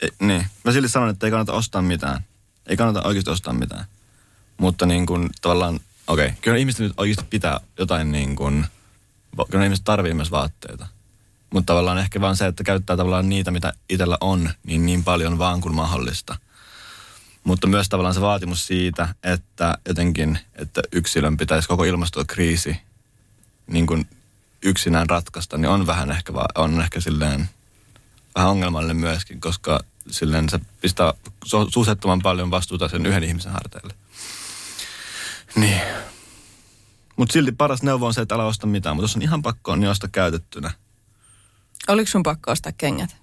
[0.00, 0.46] ei, niin.
[0.64, 2.24] Mä silti sanon, että ei kannata ostaa mitään.
[2.66, 3.84] Ei kannata oikeasti ostaa mitään.
[4.56, 8.66] Mutta niin kuin tavallaan, okei, okay, kyllä ihmiset nyt oikeasti pitää jotain niin kuin,
[9.50, 10.86] kyllä ihmiset tarvii myös vaatteita.
[11.54, 15.38] Mutta tavallaan ehkä vaan se, että käyttää tavallaan niitä, mitä itsellä on, niin niin paljon
[15.38, 16.36] vaan kuin mahdollista.
[17.44, 22.76] Mutta myös tavallaan se vaatimus siitä, että jotenkin, että yksilön pitäisi koko ilmastokriisi
[23.66, 24.08] niin kuin
[24.62, 27.48] yksinään ratkaista, niin on vähän ehkä, va- on ehkä silleen
[28.34, 31.14] vähän ongelmallinen myöskin, koska silleen se pistää
[31.44, 33.94] su- suusettoman paljon vastuuta sen yhden ihmisen harteille.
[35.56, 35.80] Niin.
[37.16, 38.96] Mutta silti paras neuvo on se, että älä osta mitään.
[38.96, 40.70] Mutta jos on ihan pakko, niin osta käytettynä.
[41.88, 43.16] Oliko sun pakko ostaa kengät?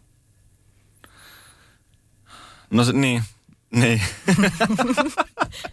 [2.72, 3.24] No se, niin.
[3.72, 4.02] Niin.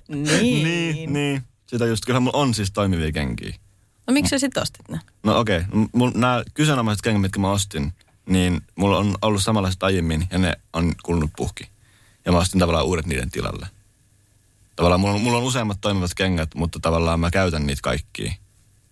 [0.08, 0.64] Niin.
[0.64, 1.42] niin, niin.
[1.66, 3.54] Sitä just, kyllä mulla on siis toimivia kenkiä.
[4.06, 5.00] No miksi sä sit ostit ne?
[5.22, 6.12] No okei, okay.
[6.14, 7.92] nämä kyseenalaiset kengät, mitkä mä ostin,
[8.26, 11.68] niin mulla on ollut samanlaiset aiemmin ja ne on kulunut puhki.
[12.24, 13.66] Ja mä ostin tavallaan uudet niiden tilalle.
[14.76, 18.32] Tavallaan mulla on, mulla on useammat toimivat kengät, mutta tavallaan mä käytän niitä kaikkia.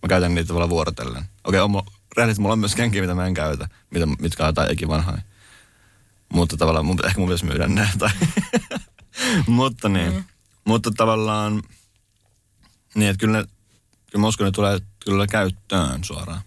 [0.01, 1.23] Mä käytän niitä tavallaan vuorotellen.
[1.43, 1.83] Okei, okay,
[2.17, 5.21] rehellisesti mulla on myös kenkiä, mitä mä en käytä, mitä, mitkä on jotain ikivanhoja.
[6.33, 7.89] Mutta tavallaan mun, ehkä mun pitäisi myydä ne.
[7.99, 8.09] Tai
[9.47, 10.13] mutta niin.
[10.13, 10.23] Mm.
[10.65, 11.63] Mutta tavallaan,
[12.95, 13.47] niin että kyllä, ne,
[14.11, 16.41] kyllä mä uskon, ne tulee kyllä käyttöön suoraan.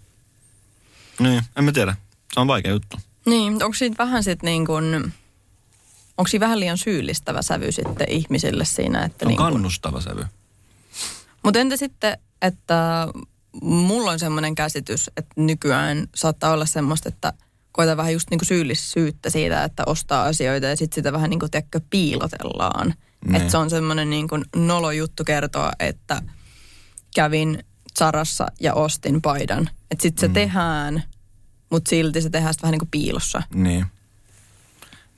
[1.18, 1.96] Niin, en mä tiedä.
[2.34, 2.96] Se on vaikea juttu.
[3.26, 4.94] Niin, onko siitä vähän sitten niin kuin,
[6.18, 9.04] onko siinä vähän liian syyllistävä sävy sitten ihmisille siinä?
[9.04, 10.24] Että on niin kuin, kannustava sävy.
[11.42, 13.08] Mutta entä sitten, että
[13.62, 17.32] mulla on semmoinen käsitys, että nykyään saattaa olla semmoista, että
[17.72, 21.80] koita vähän just niinku syyllisyyttä siitä, että ostaa asioita ja sitten sitä vähän niinku tiedätkö,
[21.90, 22.94] piilotellaan.
[23.24, 23.34] Niin.
[23.34, 26.22] Että se on semmoinen niinku nolo juttu kertoa, että
[27.14, 27.64] kävin
[27.98, 29.70] Sarassa ja ostin paidan.
[29.90, 30.34] Että sitten se Mm.
[30.34, 31.02] tehdään,
[31.70, 33.42] mutta silti se tehdään sitten vähän niinku piilossa.
[33.54, 33.86] Niin.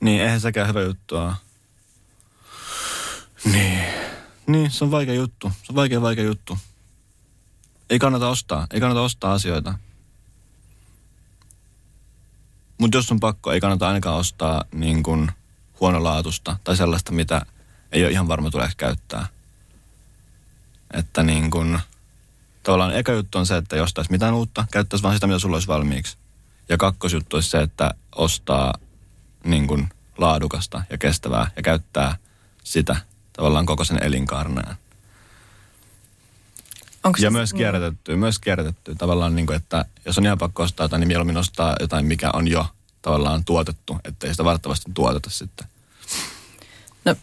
[0.01, 1.33] Niin, eihän sekään hyvä juttu ole.
[3.51, 3.79] Niin.
[4.47, 5.51] Niin, se on vaikea juttu.
[5.63, 6.57] Se on vaikea, vaikea juttu.
[7.93, 8.67] Ei kannata ostaa.
[8.71, 9.73] Ei kannata ostaa asioita.
[12.77, 15.31] Mutta jos on pakko, ei kannata ainakaan ostaa niin kuin
[15.79, 17.45] huonolaatusta tai sellaista, mitä
[17.91, 19.27] ei ole ihan varma tuleeko käyttää.
[20.93, 21.79] Että niin kuin,
[22.63, 25.55] tavallaan eka juttu on se, että ei ostaisi mitään uutta, käyttäisi vaan sitä, mitä sulla
[25.55, 26.17] olisi valmiiksi.
[26.69, 28.73] Ja kakkosjuttu olisi se, että ostaa
[29.43, 32.17] niin kuin laadukasta ja kestävää ja käyttää
[32.63, 32.95] sitä
[33.33, 34.77] tavallaan koko sen elinkaarnaan.
[37.03, 40.83] Onko Ja myös kierrätettyä, myös kierrätettyä tavallaan, niin kuin, että jos on ihan pakko ostaa
[40.83, 42.67] jotain, niin mieluummin ostaa jotain, mikä on jo
[43.01, 45.67] tavallaan tuotettu, ettei sitä valtavasti tuoteta sitten.
[47.05, 47.15] No,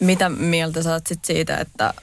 [0.00, 1.94] mitä mieltä sä oot sit siitä, että,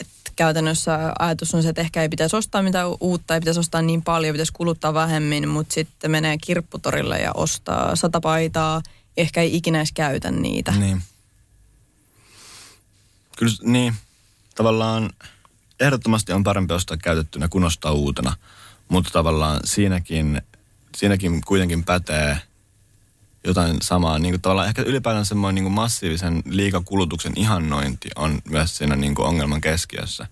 [0.00, 3.82] että käytännössä ajatus on se, että ehkä ei pitäisi ostaa mitään uutta, ei pitäisi ostaa
[3.82, 8.82] niin paljon, pitäisi kuluttaa vähemmin, mutta sitten menee kirpputorille ja ostaa sata paitaa,
[9.16, 10.72] ehkä ei ikinä edes käytä niitä.
[10.72, 11.02] Niin.
[13.38, 13.94] Kyllä, niin.
[14.54, 15.10] Tavallaan
[15.80, 18.36] ehdottomasti on parempi ostaa käytettynä kuin ostaa uutena.
[18.88, 20.42] Mutta tavallaan siinäkin,
[20.96, 22.40] siinäkin kuitenkin pätee
[23.44, 24.18] jotain samaa.
[24.18, 29.14] Niin kuin tavallaan ehkä ylipäätään semmoinen niin kuin massiivisen liikakulutuksen ihannointi on myös siinä niin
[29.14, 30.26] kuin ongelman keskiössä.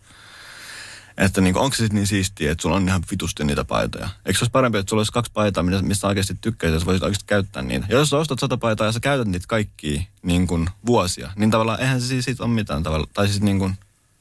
[1.16, 4.08] Että niin onko se sitten niin siistiä, että sulla on ihan vitusti niitä paitoja?
[4.26, 7.02] Eikö se olisi parempi, että sulla olisi kaksi paitaa, mistä oikeasti tykkäisit, ja sä voisit
[7.02, 7.86] oikeasti käyttää niitä?
[7.88, 11.50] Ja jos sä ostat sata paitaa ja sä käytät niitä kaikkia niin kuin vuosia, niin
[11.50, 13.06] tavallaan eihän se siitä ole mitään tavalla.
[13.14, 13.74] Tai siis niin kuin,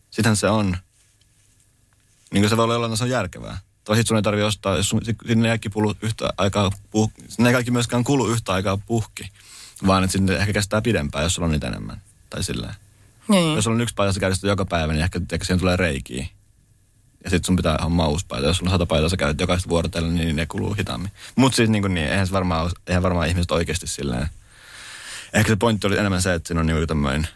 [0.09, 0.77] sitähän se on.
[2.33, 3.57] Niin se voi olla jollain se on järkevää.
[3.83, 7.49] Tai sit sun ei tarvitse ostaa, jos sun, sinne kaikki pulu yhtä aikaa puh, sinne
[7.49, 9.29] ei kaikki myöskään kulu yhtä aikaa puhki.
[9.87, 12.01] Vaan että sinne ehkä kestää pidempään, jos sulla on niitä enemmän.
[12.29, 12.73] Tai silleen.
[13.27, 13.55] Niin.
[13.55, 16.27] Jos sulla on yksi paita, sä käytät joka päivä, niin ehkä, ehkä siihen tulee reikiä.
[17.23, 18.47] Ja sitten sun pitää hommaa uusi paita.
[18.47, 21.11] Jos sulla on sata paitaa, sä käytät jokaista vuorotellen, niin ne kuluu hitaammin.
[21.35, 24.27] Mutta siis niin, kuin niin eihän, se varmaan, eihän varmaan ihmiset oikeasti silleen.
[25.33, 27.27] Ehkä se pointti oli enemmän se, että siinä on niin tämmöinen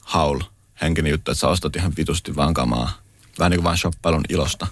[0.00, 0.40] haul
[0.80, 3.03] henkinen juttu, että sä ostat ihan vitusti vaan kamaa.
[3.38, 4.66] Vähän niin kuin vaan shoppailun ilosta.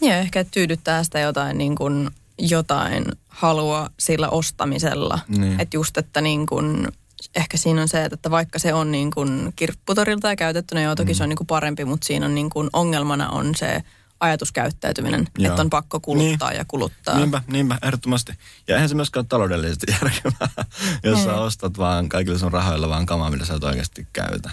[0.00, 5.18] Ja ehkä tyydyttää sitä jotain, niin kuin, jotain halua sillä ostamisella.
[5.28, 5.60] Niin.
[5.60, 6.88] Että just, että niin kuin,
[7.34, 11.12] ehkä siinä on se, että vaikka se on niin kuin kirpputorilta ja käytettynä, joo toki
[11.12, 11.16] mm.
[11.16, 13.82] se on niin kuin parempi, mutta siinä on niin kuin ongelmana on se
[14.20, 15.52] ajatuskäyttäytyminen, Joo.
[15.52, 16.58] että on pakko kuluttaa Niin.
[16.58, 17.16] ja kuluttaa.
[17.16, 18.32] Niinpä, niinpä, ehdottomasti.
[18.68, 20.64] Ja eihän se myöskään ole taloudellisesti järkevää,
[21.02, 24.50] jos sä ostat vaan kaikilla sun rahoilla vaan kamaa, millä sä et oikeasti käytä.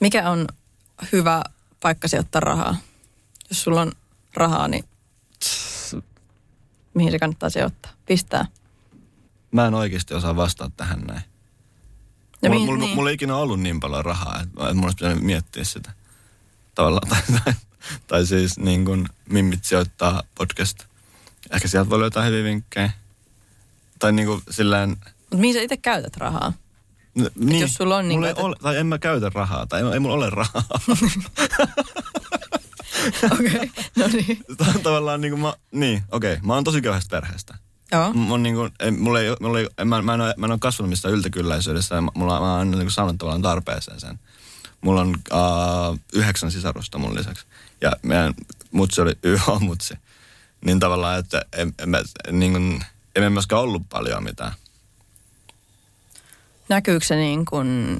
[0.00, 0.46] Mikä on
[1.12, 1.42] hyvä
[1.86, 2.76] paikka sijoittaa rahaa?
[3.50, 3.92] Jos sulla on
[4.34, 4.84] rahaa, niin
[6.94, 7.92] mihin se kannattaa sijoittaa?
[8.06, 8.46] Pistää.
[9.50, 11.22] Mä en oikeasti osaa vastata tähän näin.
[12.42, 12.94] Ja mulla, mihin- mulla, niin.
[12.94, 15.92] mulla ei ikinä ollut niin paljon rahaa, että, mun olisi pitänyt miettiä sitä.
[16.74, 17.54] Tavallaan, tai, tai,
[18.06, 20.78] tai siis niin kuin Mimmit sijoittaa podcast.
[21.50, 22.90] Ehkä sieltä voi löytää hyviä vinkkejä.
[23.98, 26.52] Tai niin kuin silleen, Mutta mihin sä itse käytät rahaa?
[27.18, 29.66] N- niin, jos sulla on niin mulla ei kuin, ole, tai en mä käytä rahaa,
[29.66, 30.62] tai ei, ei mulla ole rahaa.
[33.32, 33.68] Okei, okay.
[33.96, 34.38] no niin.
[34.82, 37.54] Tavallaan niin kuin mä, niin, okei, okay, mä oon tosi köyhästä perheestä.
[37.92, 38.12] Joo.
[38.12, 40.58] M- Mun niinku, ei, mulla ei, mulla ei, mä, mä, en ole, mä en ole
[40.58, 44.18] kasvanut missään yltäkylläisyydessä ja mulla, mä oon niinku saanut tavallaan tarpeeseen sen.
[44.80, 47.46] Mulla on uh, yhdeksän sisarusta mun lisäksi.
[47.80, 48.34] Ja meidän
[48.70, 49.94] mutsi oli YH-mutsi.
[50.64, 51.94] Niin tavallaan, että en, en,
[52.28, 52.84] en, niin kuin,
[53.16, 54.52] emme myöskään ollut paljon mitään.
[56.68, 57.98] Näkyykö se niin kuin,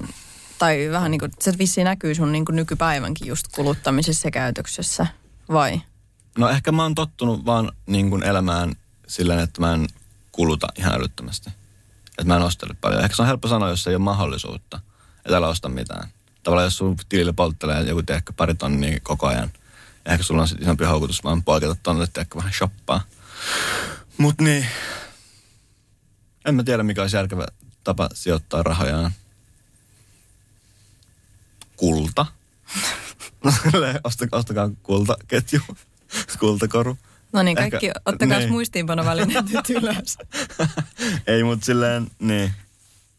[0.58, 5.06] tai vähän niin kuin, se vissiin näkyy sun niin kuin nykypäivänkin just kuluttamisessa ja käytöksessä,
[5.48, 5.80] vai?
[6.38, 8.72] No ehkä mä oon tottunut vaan niin kuin elämään
[9.06, 9.86] silleen, että mä en
[10.32, 11.50] kuluta ihan älyttömästi.
[12.08, 13.04] Että mä en ostele paljon.
[13.04, 14.80] Ehkä se on helppo sanoa, jos ei ole mahdollisuutta,
[15.16, 16.08] että älä osta mitään.
[16.42, 19.50] Tavallaan jos sun tilille polttelee joku tiedäkö, pari tonnia koko ajan,
[20.04, 23.00] ja ehkä sulla on sitten isompi houkutus vaan poiketa tonne, tiedäkö, vähän shoppaa.
[24.18, 24.66] Mut niin,
[26.44, 27.46] en mä tiedä mikä olisi järkevä
[27.86, 29.12] tapa sijoittaa rahojaan.
[31.76, 32.26] Kulta.
[34.04, 35.60] Ostakaa, ostakaa kultaketju,
[36.40, 36.98] kultakoru.
[37.32, 38.50] No niin, kaikki Ehkä- ottakaa niin.
[38.50, 40.18] muistiinpanovälineet nyt ylös.
[41.26, 42.52] ei, mutta silleen, niin.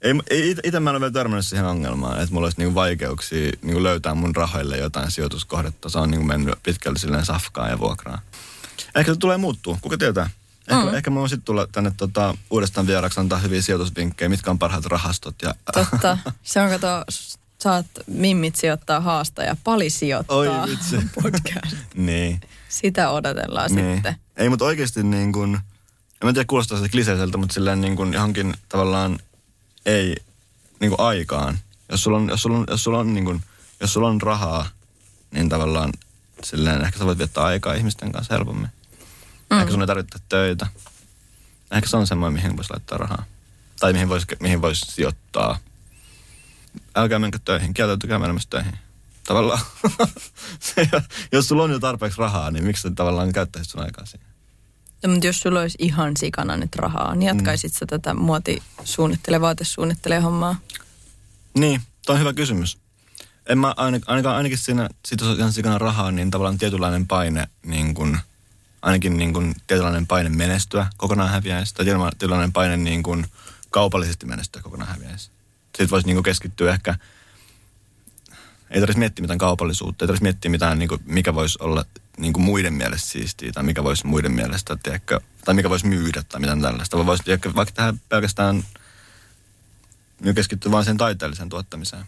[0.01, 3.51] Ei, ei ite mä en ole vielä törmännyt siihen ongelmaan, että mulla olisi niinku vaikeuksia
[3.62, 5.89] niinku löytää mun rahoille jotain sijoituskohdetta.
[5.89, 8.19] Se on niinku mennyt pitkälti silleen safkaan ja vuokraan.
[8.95, 10.30] Ehkä se tulee muuttuu, kuka tietää.
[10.67, 10.95] Ehkä, mm.
[10.95, 14.86] ehkä mä voin sitten tulla tänne tota, uudestaan vieraksi antaa hyviä sijoitusvinkkejä, mitkä on parhaat
[14.86, 15.36] rahastot.
[15.41, 16.17] Ja, Totta.
[16.43, 16.88] Se on, kato,
[17.62, 20.97] saat mimmit sijoittaa haasta ja pali sijoittaa Oi vitsi.
[21.23, 21.77] podcast.
[21.95, 22.41] niin.
[22.69, 23.93] Sitä odotellaan niin.
[23.93, 24.15] sitten.
[24.38, 28.13] Ei, mutta oikeasti niin kuin, en mä tiedä kuulostaa sitä kliseiseltä, mutta silleen niin kuin
[28.13, 29.19] johonkin tavallaan
[29.86, 30.15] ei
[30.80, 31.60] niin kuin aikaan.
[31.91, 33.43] Jos sulla on, jos sulla on, jos sulla on, niin kuin,
[33.80, 34.67] jos sulla on rahaa,
[35.32, 35.91] niin tavallaan
[36.43, 38.69] silleen ehkä sä voit viettää aikaa ihmisten kanssa helpommin.
[39.50, 39.60] Mm.
[39.60, 40.68] Ehkä sun ei tarvitse töitä.
[41.72, 43.26] Ehkä se on semmoinen, mihin voisi laittaa rahaa.
[43.80, 45.60] Tai mihin voisi mihin vois sijoittaa.
[46.96, 48.80] Älkää menkö töihin, kieltäytykää menemästä töihin.
[49.24, 49.60] Tavallaan,
[50.60, 50.90] se,
[51.32, 54.28] jos sulla on jo tarpeeksi rahaa, niin miksi sä tavallaan käyttäisit sun aikaa siihen?
[55.04, 60.20] No, mutta jos sulla olisi ihan sikana nyt rahaa, niin jatkaisit sä tätä muotisuunnittele, vaatesuunnittele
[60.20, 60.56] hommaa?
[61.58, 62.78] Niin, toi on hyvä kysymys.
[63.46, 67.08] En mä ainakaan, ainakaan ainakin siinä, sit jos on ihan sikana rahaa, niin tavallaan tietynlainen
[67.08, 68.18] paine, niin kun,
[68.82, 71.76] ainakin niin kun tietynlainen paine menestyä kokonaan häviäisi.
[71.76, 73.26] Tai tietynlainen paine niin kun
[73.70, 75.32] kaupallisesti menestyä kokonaan häviäisi.
[75.66, 76.96] Sitten voisi niin kun keskittyä ehkä,
[78.70, 81.86] ei tarvitsisi miettiä mitään kaupallisuutta, ei tarvitsisi miettiä mitään, niin kuin, mikä voisi olla
[82.18, 86.24] niin kuin muiden mielestä siistiä, tai mikä voisi muiden mielestä, tiedätkö, tai mikä voisi myydä,
[86.24, 86.98] tai mitään tällaista.
[86.98, 88.63] Vaan voisi tiedätkö, vaikka tähän pelkästään
[90.22, 92.06] niin keskittyä vain sen taiteelliseen tuottamiseen.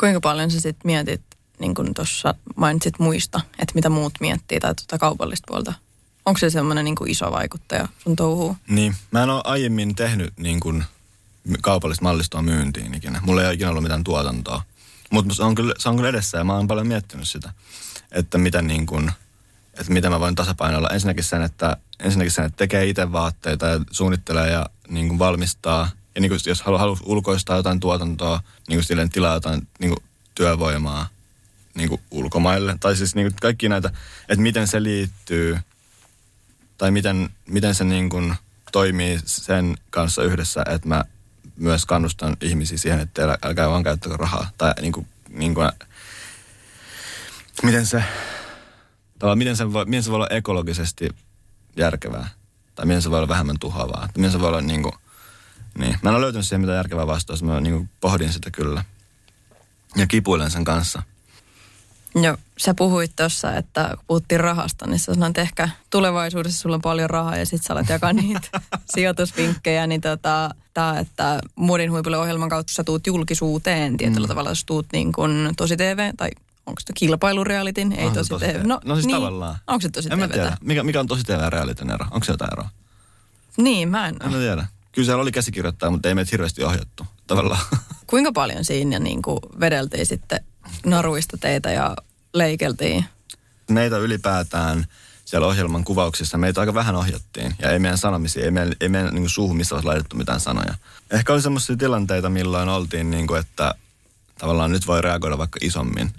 [0.00, 1.22] Kuinka paljon sä sitten mietit,
[1.58, 5.72] niin kuin tuossa mainitsit muista, että mitä muut miettii tai tuota kaupallista puolta?
[6.26, 8.56] Onko se semmoinen niin iso vaikuttaja sun touhuun?
[8.68, 10.84] Niin, mä en ole aiemmin tehnyt niin kuin
[11.62, 13.20] kaupallista mallistoa myyntiin ikinä.
[13.24, 14.62] Mulla ei ole ikinä ollut mitään tuotantoa.
[15.10, 17.52] Mutta se, on kyllä- se on kyllä edessä ja mä oon paljon miettinyt sitä,
[18.12, 19.12] että miten, niin kuin,
[19.74, 20.88] että miten mä voin tasapainoilla.
[20.88, 25.90] Ensinnäkin sen, että, ensinnäkin sen, että tekee itse vaatteita ja suunnittelee ja niin kuin valmistaa.
[26.14, 29.90] Ja niin kuin, jos haluaa halu ulkoistaa jotain tuotantoa, niin kuin silleen tilaa jotain niin
[29.90, 31.08] kuin työvoimaa
[31.74, 32.76] niin kuin ulkomaille.
[32.80, 33.90] Tai siis niin kuin kaikki näitä,
[34.28, 35.58] että miten se liittyy
[36.78, 38.34] tai miten, miten se niin kuin
[38.72, 41.04] toimii sen kanssa yhdessä, että mä
[41.56, 44.50] myös kannustan ihmisiä siihen, että älkää vaan käyttäkö rahaa.
[44.58, 45.68] Tai niin kuin, niin kuin,
[47.62, 48.04] miten se,
[49.34, 51.08] miten se, voi, miten se voi olla ekologisesti
[51.76, 52.28] järkevää.
[52.74, 54.08] Tai miten se voi olla vähemmän tuhoavaa.
[54.16, 54.94] Miten se voi olla niin kuin,
[55.78, 55.98] niin.
[56.02, 57.46] Mä en ole löytänyt siihen mitään järkevää vastausta.
[57.46, 58.84] Mä niin kuin pohdin sitä kyllä.
[59.96, 61.02] Ja kipuilen sen kanssa.
[62.22, 66.74] Joo, sä puhuit tuossa, että kun puhuttiin rahasta, niin sä sanoit, että ehkä tulevaisuudessa sulla
[66.74, 68.60] on paljon rahaa ja sit sä alat jakaa niitä
[68.94, 74.28] sijoitusvinkkejä, niin tota, tää, että muodin huipulle ohjelman kautta sä tuut julkisuuteen tietyllä mm.
[74.28, 76.30] tavalla, jos tuut niin kuin tosi TV tai
[76.66, 78.60] onko se kilpailurealitin, ei tosi, tosi TV.
[78.60, 78.66] TV.
[78.84, 79.56] No siis tavallaan.
[79.66, 80.32] Onko se tosi En TV?
[80.32, 80.56] tiedä.
[80.60, 82.06] Mikä, mikä on tosi TV ja realityn ero?
[82.10, 82.68] Onko se jotain eroa?
[83.56, 84.66] Niin, mä en En tiedä.
[84.92, 87.06] Kyllä siellä oli käsikirjoittaja, mutta ei meitä hirveästi ohjattu.
[87.26, 87.60] Tavallaan.
[88.06, 90.43] Kuinka paljon siinä niin kuin vedeltiin sitten
[90.86, 91.96] naruista teitä ja
[92.34, 93.04] leikeltiin?
[93.70, 94.86] meitä ylipäätään
[95.24, 97.54] siellä ohjelman kuvauksissa, meitä aika vähän ohjattiin.
[97.58, 100.74] Ja ei meidän sanomisia, ei meidän, ei meidän niin suuhun missä olisi laitettu mitään sanoja.
[101.10, 103.74] Ehkä oli semmoisia tilanteita, milloin oltiin niin kuin, että
[104.38, 106.12] tavallaan nyt voi reagoida vaikka isommin.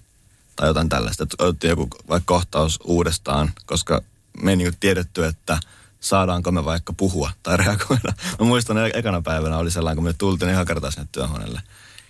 [0.56, 1.24] Tai jotain tällaista.
[1.24, 4.02] Että otettiin joku vaikka kohtaus uudestaan, koska
[4.42, 5.60] me ei niin kuin tiedetty, että
[6.00, 8.14] saadaanko me vaikka puhua tai reagoida.
[8.40, 11.62] Mä muistan, että ekana päivänä oli sellainen, kun me tultiin ihan kertaa sinne työhuoneelle.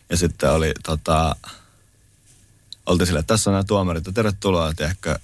[0.10, 1.36] Ja sitten oli tota,
[2.86, 5.20] oltiin silleen, että tässä on nämä tuomarit, ja tervetuloa, tiedätkö,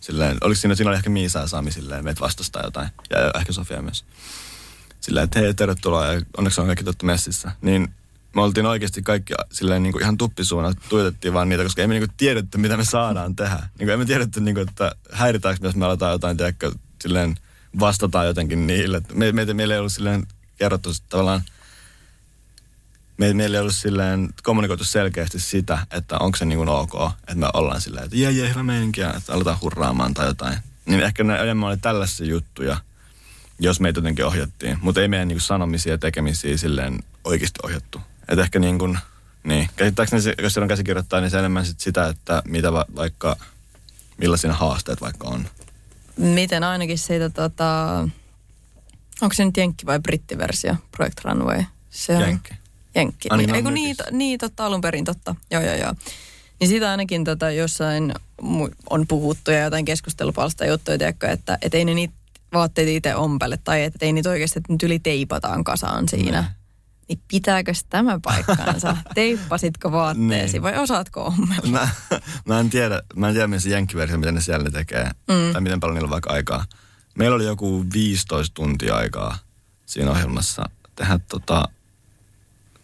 [0.00, 3.52] silleen, oliko siinä, siinä oli ehkä Miisa ja Sami silleen, meitä vastastaa jotain, ja ehkä
[3.52, 4.04] Sofia myös.
[5.00, 7.52] Silleen, että hei, tervetuloa, ja onneksi on kaikki tuttu messissä.
[7.60, 7.94] Niin
[8.34, 12.08] me oltiin oikeasti kaikki silleen niin kuin ihan tuppisuuna, tuijotettiin vaan niitä, koska emme niin
[12.08, 13.56] kuin tiedetty, mitä me saadaan tehdä.
[13.56, 17.36] Niin kuin emme tiedetty, niin kuin, että häiritäänkö jos me aletaan jotain, tiedätkö, silleen
[17.80, 19.02] vastataan jotenkin niille.
[19.12, 20.26] Me, me, meillä ei ollut silleen
[20.56, 21.42] kerrottu tavallaan,
[23.18, 27.34] me, meillä ei ollut silleen kommunikoitu selkeästi sitä, että onko se niin kuin ok, että
[27.34, 30.58] me ollaan silleen, että jee, jee, hyvä meininkiä, että aletaan hurraamaan tai jotain.
[30.86, 32.76] Niin ehkä ne enemmän oli tällaisia juttuja,
[33.58, 34.78] jos meitä jotenkin ohjattiin.
[34.80, 38.00] Mutta ei meidän niin kuin sanomisia ja tekemisiä silleen oikeasti ohjattu.
[38.28, 38.98] Että ehkä niin kuin,
[39.44, 39.68] niin.
[39.76, 43.36] Käsittääkseni, se, jos on käsikirjoittaa, niin se enemmän sit sitä, että mitä va, vaikka,
[44.18, 45.48] millaisia haasteet vaikka on.
[46.16, 47.98] Miten ainakin siitä, tota,
[49.22, 51.64] onko se nyt jenkki vai brittiversio, Project Runway?
[51.90, 52.54] Se on, Jenkki.
[52.96, 53.28] Jenkki.
[53.36, 55.34] Niin, on eiku, niin, niin, totta, alun perin totta.
[55.50, 55.94] Joo, joo, joo.
[56.60, 58.14] Niin sitä ainakin tota, jossain
[58.90, 62.14] on puhuttu ja jotain keskustelupalsta juttuja, tiedätkö, että et ei ne niitä
[62.52, 66.40] vaatteita itse ompele tai että ei niitä oikeasti, että nyt yli teipataan kasaan siinä.
[66.40, 66.46] Ne.
[67.08, 68.96] Niin pitääkös tämä paikkaansa?
[69.14, 70.62] Teippasitko vaatteesi Niin.
[70.62, 71.70] vai osaatko ommella?
[71.70, 71.88] Mä,
[72.44, 75.04] mä en tiedä, mä en tiedä missä jenkkiversio, miten ne siellä ne tekee.
[75.04, 75.52] Mm.
[75.52, 76.64] Tai miten paljon niillä on vaikka aikaa.
[77.18, 79.38] Meillä oli joku 15 tuntia aikaa
[79.86, 81.68] siinä ohjelmassa tehdä tota,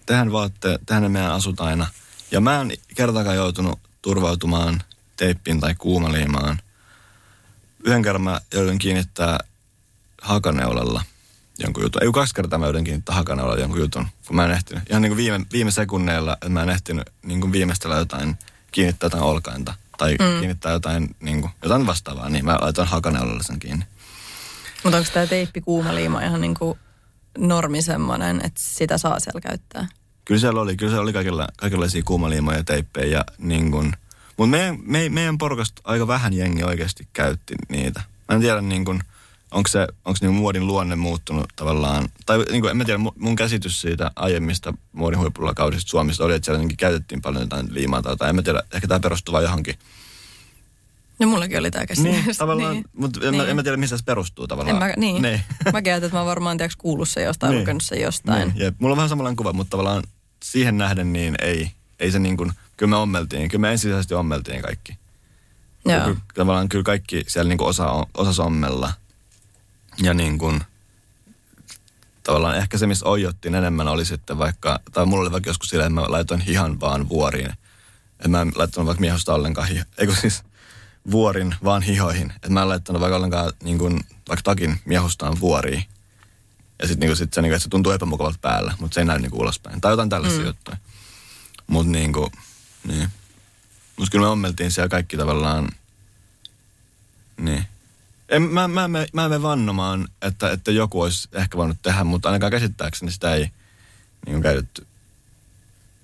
[0.06, 1.86] tehdään vaatteet, tehdään ne meidän asut aina.
[2.30, 4.82] Ja mä en kertaakaan joutunut turvautumaan
[5.16, 6.58] teippiin tai kuumaliimaan.
[7.84, 9.38] Yhden kerran mä joudun kiinnittää
[10.22, 11.02] hakaneulalla
[11.58, 12.02] jonkun jutun.
[12.02, 14.90] Ei kaksi kertaa mä joudun kiinnittää hakaneulalla jonkun jutun, kun mä en ehtinyt.
[14.90, 18.38] Ihan niin kuin viime, viime sekunneilla, että mä en ehtinyt niin kuin viimeistellä jotain,
[18.72, 19.74] kiinnittää jotain olkainta.
[19.98, 20.38] Tai mm.
[20.38, 23.84] kiinnittää jotain, niin kuin, jotain vastaavaa, niin mä laitoin hakaneulalla sen kiinni.
[24.84, 26.78] Mutta onko tämä teippi kuumaliima ihan niin kuin
[27.38, 29.88] normi semmoinen, että sitä saa siellä käyttää?
[30.24, 33.92] Kyllä siellä oli, kyllä siellä oli kaikilla, kaikenlaisia kuumaliimoja ja teippejä ja niin kuin,
[34.36, 38.02] mutta meidän, me, meidän porukasta aika vähän jengi oikeasti käytti niitä.
[38.28, 39.00] Mä en tiedä niin kuin,
[39.50, 43.14] onko se, onko niin muodin luonne muuttunut tavallaan, tai niin kuin, en mä tiedä, mu-
[43.16, 48.02] mun käsitys siitä aiemmista muodin huipulla kaudesta Suomesta oli, että siellä käytettiin paljon jotain liimaa
[48.02, 48.28] tai jotain.
[48.28, 49.74] En mä tiedä, ehkä tämä perustuu johonkin.
[51.18, 52.12] No mullakin oli tämä käsitys.
[52.12, 52.84] Niin, tavallaan, niin.
[52.92, 53.48] mutta en, niin.
[53.48, 54.82] en mä tiedä, missä se perustuu tavallaan.
[54.82, 55.22] En mä, niin.
[55.22, 55.40] niin.
[55.72, 57.56] mä käytän, että mä varmaan tiedätkö, kuullut se jostain, Niin.
[57.56, 57.62] niin.
[57.62, 58.48] lukenut se jostain.
[58.48, 58.74] Niin, jep.
[58.78, 60.02] Mulla on vähän samanlainen kuva, mutta tavallaan
[60.44, 61.70] siihen nähden niin ei,
[62.00, 64.98] ei se niin kuin, kyllä me ommeltiin, kyllä me ensisijaisesti ommeltiin kaikki.
[65.84, 66.04] Ja Joo.
[66.04, 68.92] Kyllä, tavallaan kyllä kaikki siellä niin kuin osa, osas ommella.
[70.02, 70.60] Ja niin kuin,
[72.22, 75.84] tavallaan ehkä se, missä oijottiin enemmän oli sitten vaikka, tai mulla oli vaikka joskus sillä,
[75.84, 77.50] että mä laitoin hihan vaan vuoriin.
[78.12, 80.42] Että mä en laittanut vaikka miehosta ollenkaan, eikö siis
[81.10, 82.32] vuorin vaan hihoihin.
[82.36, 85.84] Että mä en laittanut vaikka ollenkaan niin kuin, vaikka takin miehostaan vuoriin.
[86.82, 89.18] Ja sitten niinku, sit se, niinku, että se tuntuu epämukavalta päällä, mutta se ei näy
[89.18, 89.80] niinku ulospäin.
[89.80, 90.46] Tai jotain tällaisia mm.
[90.46, 90.76] juttuja.
[91.66, 92.32] Mutta niinku,
[92.84, 93.08] niin.
[93.96, 95.68] Mut kyllä me ommeltiin siellä kaikki tavallaan,
[97.36, 97.64] niin.
[98.28, 102.04] En, mä, mä, mä, mä en mene vannomaan, että, että joku olisi ehkä voinut tehdä,
[102.04, 103.50] mutta ainakaan käsittääkseni sitä ei
[104.26, 104.86] niin käytetty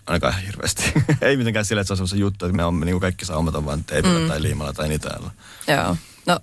[0.08, 0.92] ainakaan hirveästi.
[1.20, 3.64] ei mitenkään sillä, että se on sellaisen juttu, että me on, niin kaikki saa ommata
[3.64, 4.28] vain teipillä mm.
[4.28, 5.30] tai liimalla tai niitä alla.
[5.68, 5.96] Joo.
[6.26, 6.40] No,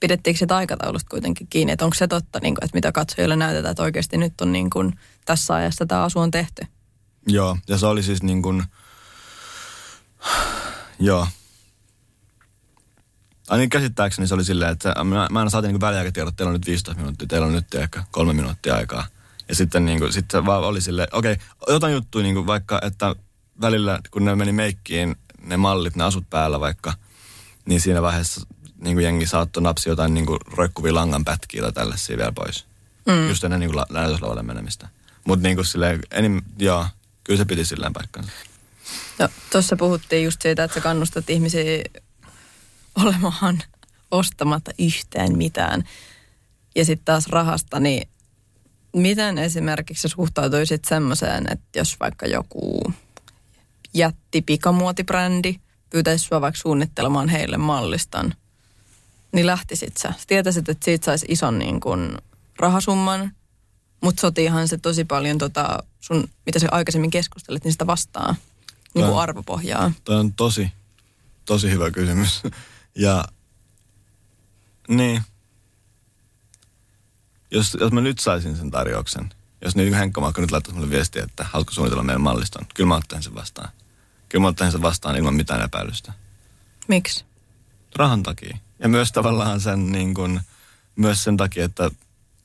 [0.00, 3.70] pidettiinkö sitä aikataulusta kuitenkin kiinni, että onko se totta, niin kuin, että mitä katsojille näytetään,
[3.70, 6.66] että oikeasti nyt on niin kuin, tässä ajassa tämä asu on tehty?
[7.26, 8.64] Joo, ja se oli siis niin kuin,
[10.98, 11.26] joo.
[13.48, 16.66] Ainakin käsittääkseni se oli silleen, että mä, mä aina saatiin niin väliaikatiedot, teillä on nyt
[16.66, 19.06] 15 minuuttia, teillä on nyt ehkä kolme minuuttia aikaa.
[19.48, 22.46] Ja sitten niin kuin, sit se vaan oli silleen, okei, okay, jotain juttuja niin kuin
[22.46, 23.14] vaikka, että
[23.60, 26.92] välillä kun ne meni meikkiin, ne mallit, ne asut päällä vaikka,
[27.66, 28.40] niin siinä vaiheessa
[28.80, 32.66] niin kuin jengi saattoi napsia jotain niin kuin roikkuvia langanpätkiä tai tällaisia vielä pois.
[33.06, 33.28] Mm.
[33.28, 34.88] Just ennen niin kuin la- näytöslavalle menemistä.
[35.24, 36.86] Mutta niin kuin silleen, enim, joo,
[37.24, 38.32] kyllä se piti silleen paikkansa.
[39.18, 41.84] No, tuossa puhuttiin just siitä, että sä kannustat ihmisiä
[42.94, 43.62] olemaan
[44.10, 45.84] ostamatta yhtään mitään.
[46.76, 48.08] Ja sitten taas rahasta, niin
[48.96, 52.92] miten esimerkiksi suhtautuisit semmoiseen, että jos vaikka joku
[53.94, 55.54] jätti pikamuotibrändi
[55.90, 58.34] pyytäisi sua vaikka suunnittelemaan heille malliston,
[59.32, 60.08] niin lähtisit sä.
[60.08, 62.18] Sä tietäisit, että siitä saisi ison niin kuin
[62.58, 63.32] rahasumman,
[64.00, 68.36] mutta sotiihan se tosi paljon tota sun, mitä sä aikaisemmin keskustelit, niin sitä vastaa
[68.94, 69.92] niin kuin arvopohjaa.
[70.04, 70.72] Toi on tosi,
[71.44, 72.42] tosi hyvä kysymys.
[73.00, 73.24] Ja
[74.88, 75.22] niin,
[77.50, 79.30] jos, jos mä nyt saisin sen tarjouksen,
[79.64, 82.96] jos niin Henkka Maakka nyt laittaisi mulle viestiä, että haluatko suunnitella meidän malliston, kyllä mä
[82.96, 83.68] ottaisin sen vastaan.
[84.28, 86.12] Kyllä mä ottaisin sen vastaan ilman mitään epäilystä.
[86.88, 87.24] Miksi?
[87.96, 88.58] Rahan takia.
[88.78, 90.40] Ja myös tavallaan sen, niin kuin,
[90.96, 91.90] myös sen takia, että,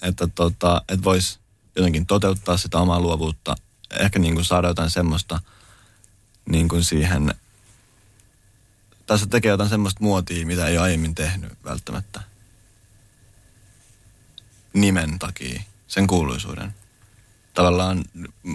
[0.01, 1.39] että, tota, että voisi
[1.75, 3.55] jotenkin toteuttaa sitä omaa luovuutta.
[3.99, 5.39] Ehkä niin kuin saada jotain semmoista
[6.49, 7.34] niin kuin siihen,
[9.05, 12.32] tässä tekee jotain semmoista muotia, mitä ei ole aiemmin tehnyt välttämättä.
[14.74, 16.74] Nimen takia, sen kuuluisuuden.
[17.53, 18.03] Tavallaan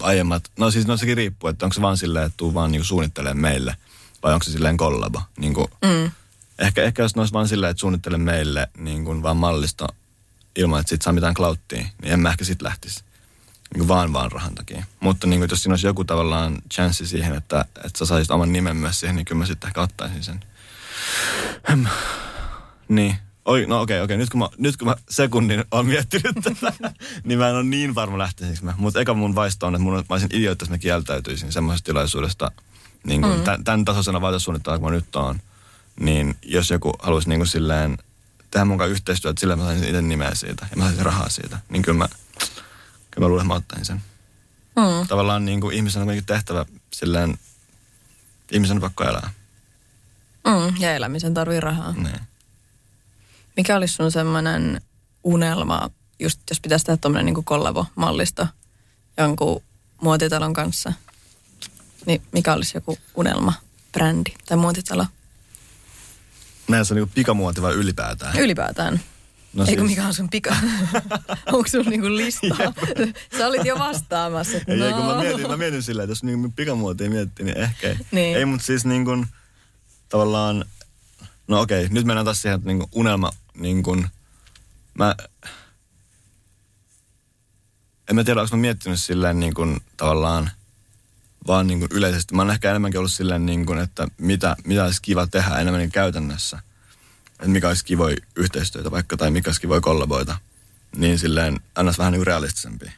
[0.02, 2.84] aiemmat, no siis no sekin riippuu, että onko se vaan silleen, että tuu vaan niin
[2.84, 3.76] suunnittelemaan meille,
[4.22, 5.22] vai onko se silleen kollabo.
[5.38, 6.10] Niin kuin, Mm.
[6.58, 9.86] Ehkä, ehkä jos ne olisi vaan silleen, että suunnittele meille niin kuin vaan mallisto
[10.56, 13.04] ilman, että sit saa mitään klauttia, niin en mä ehkä sit lähtisi.
[13.74, 14.84] niin vaan vaan rahan takia.
[15.00, 18.52] Mutta niin kuin, jos siinä olisi joku tavallaan chanssi siihen, että, että sä saisit oman
[18.52, 20.40] nimen myös siihen, niin kyllä mä sitten ehkä ottaisin sen.
[22.88, 23.16] Niin.
[23.48, 24.14] Oi, no okei, okay, okei.
[24.14, 24.16] Okay.
[24.16, 26.72] Nyt, kun mä, nyt kun mä sekunnin on miettinyt tätä,
[27.24, 28.74] niin mä en ole niin varma lähteisikö mä.
[28.76, 32.50] Mutta eka mun vaisto on, että mun, mä olisin idiootti, jos mä kieltäytyisin semmoisesta tilaisuudesta,
[33.04, 33.44] niin kuin mm.
[33.44, 35.40] tämän, tämän tasoisena vaitesuunnitteluna, kun mä nyt oon.
[36.00, 37.98] Niin jos joku haluaisi niin kuin silleen
[38.50, 41.58] tehdä mun kanssa yhteistyötä, sillä mä saisin itse nimeä siitä ja mä saisin rahaa siitä,
[41.68, 42.08] niin kyllä mä,
[43.10, 44.02] kyllä mä luulen, että mä ottaisin sen.
[44.76, 45.08] Mm.
[45.08, 47.38] Tavallaan niin kuin ihmisen on kuitenkin tehtävä silleen,
[48.50, 49.30] ihmisen on pakko elää.
[50.46, 51.92] Mm, ja elämisen tarvii rahaa.
[51.92, 52.27] Niin.
[53.58, 54.80] Mikä olisi sun semmoinen
[55.24, 58.46] unelma, just jos pitäisi tehdä tuommoinen niin kollabo-mallisto
[59.16, 59.62] jonkun
[60.02, 60.92] muotitalon kanssa?
[62.06, 63.52] Niin mikä olisi joku unelma,
[63.92, 65.06] brändi tai muotitalo?
[66.68, 68.38] Näissä on niinku pikamuoti vai ylipäätään?
[68.38, 69.00] Ylipäätään.
[69.52, 69.90] No Eikö siis...
[69.90, 70.56] mikä on sun pika?
[71.52, 72.72] Onko sun niinku listaa?
[73.38, 74.56] Sä olit jo vastaamassa.
[74.56, 74.86] Että ei, no.
[74.86, 77.96] ei, kun mä mietin, mä mietin sillä, että jos niinku pikamuotia miettii, niin ehkä ei.
[78.10, 78.36] Niin.
[78.36, 79.26] Ei, mutta siis niin kuin,
[80.08, 80.64] tavallaan,
[81.48, 84.08] no okei, nyt mennään taas siihen, että niin kuin unelma, niin kuin,
[84.94, 85.14] mä,
[88.10, 90.50] en mä tiedä, onko mä miettinyt silleen niin kuin, tavallaan,
[91.46, 92.34] vaan niin kuin yleisesti.
[92.34, 95.78] Mä oon ehkä enemmänkin ollut silleen, niin kuin, että mitä, mitä olisi kiva tehdä enemmän
[95.78, 96.58] niin käytännössä.
[97.30, 100.36] Että mikä olisi kivoja yhteistyötä vaikka, tai mikä olisi kivoja kollaboita.
[100.96, 102.92] Niin silleen, annas vähän niin realistisempi.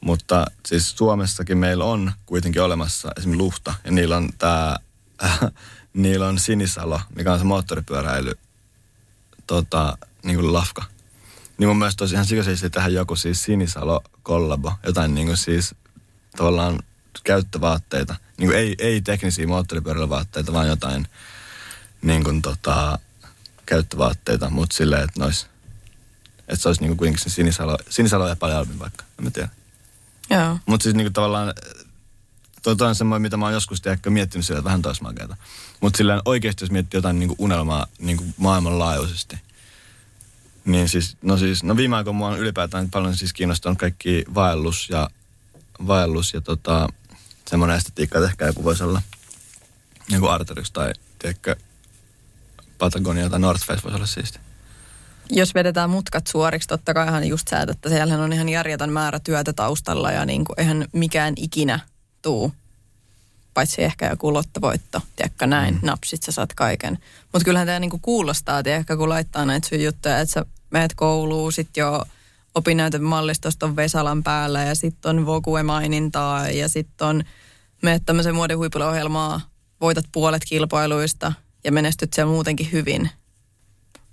[0.00, 4.76] Mutta siis Suomessakin meillä on kuitenkin olemassa esimerkiksi Luhta, ja niillä on tämä
[5.92, 8.38] niillä on Sinisalo, mikä on se moottoripyöräily
[9.48, 10.84] tota, niin kuin lafka.
[11.58, 15.74] Niin mun mielestä olisi ihan sikaisesti tähän joku siis Sinisalo kollabo, jotain niin kuin siis
[16.36, 16.78] tavallaan
[17.24, 18.14] käyttövaatteita.
[18.36, 21.08] Niin kuin ei, ei teknisiä moottoripyöräilyvaatteita, vaan jotain
[22.02, 22.98] niin kuin tota,
[23.66, 25.46] käyttövaatteita, mutta silleen, että nois,
[26.38, 29.48] että se olisi niin kuin kuitenkin se Sinisalo, Sinisalo ja paljon vaikka, en mä tiedä.
[30.30, 30.58] Joo.
[30.66, 31.54] Mutta siis niin kuin tavallaan
[32.62, 35.36] Toi on semmoinen, mitä mä oon joskus ehkä miettinyt sillä, vähän taas makeata.
[35.80, 39.36] Mutta sillä oikeasti, jos miettii jotain niin kuin unelmaa niin kuin maailmanlaajuisesti,
[40.64, 44.90] niin siis, no siis, no viime aikoina mua on ylipäätään paljon siis kiinnostanut kaikki vaellus
[44.90, 45.10] ja,
[45.86, 46.88] vaellus ja tota,
[47.46, 49.02] semmoinen estetiikka, että ehkä joku voisi olla
[50.08, 51.56] joku Arterix tai tiedätkö,
[52.78, 54.38] Patagonia tai North Face voisi olla siisti.
[55.30, 59.18] Jos vedetään mutkat suoriksi, totta kai ihan just sä, että siellähän on ihan järjetön määrä
[59.18, 61.80] työtä taustalla ja niin kuin, eihän mikään ikinä
[62.22, 62.52] tuu.
[63.54, 65.80] Paitsi ehkä joku lottovoitto, tiedätkö näin, mm.
[65.82, 66.98] napsit sä saat kaiken.
[67.32, 71.52] Mutta kyllähän tämä niinku kuulostaa, tiedätkö, kun laittaa näitä sun juttuja, että sä meet kouluun,
[71.52, 72.04] sit jo
[72.54, 77.24] opinnäytemallistosta on Vesalan päällä ja sitten on Vogue-mainintaa ja sitten on
[77.82, 79.40] meet tämmöisen muodin huippuohjelmaa,
[79.80, 81.32] voitat puolet kilpailuista
[81.64, 83.10] ja menestyt siellä muutenkin hyvin.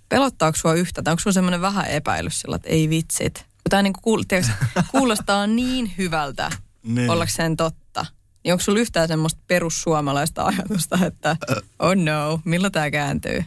[0.10, 3.46] Pelottaako sua yhtä tai onko sulla semmoinen vähän epäilys sillä, että ei vitsit?
[3.70, 6.52] Tämä niinku kuul- kuulostaa niin hyvältä
[6.86, 7.10] niin.
[7.10, 8.06] ollakseen totta.
[8.44, 11.38] Niin onko sulla yhtään semmoista perussuomalaista ajatusta, että
[11.80, 13.46] oh no, milloin tämä kääntyy?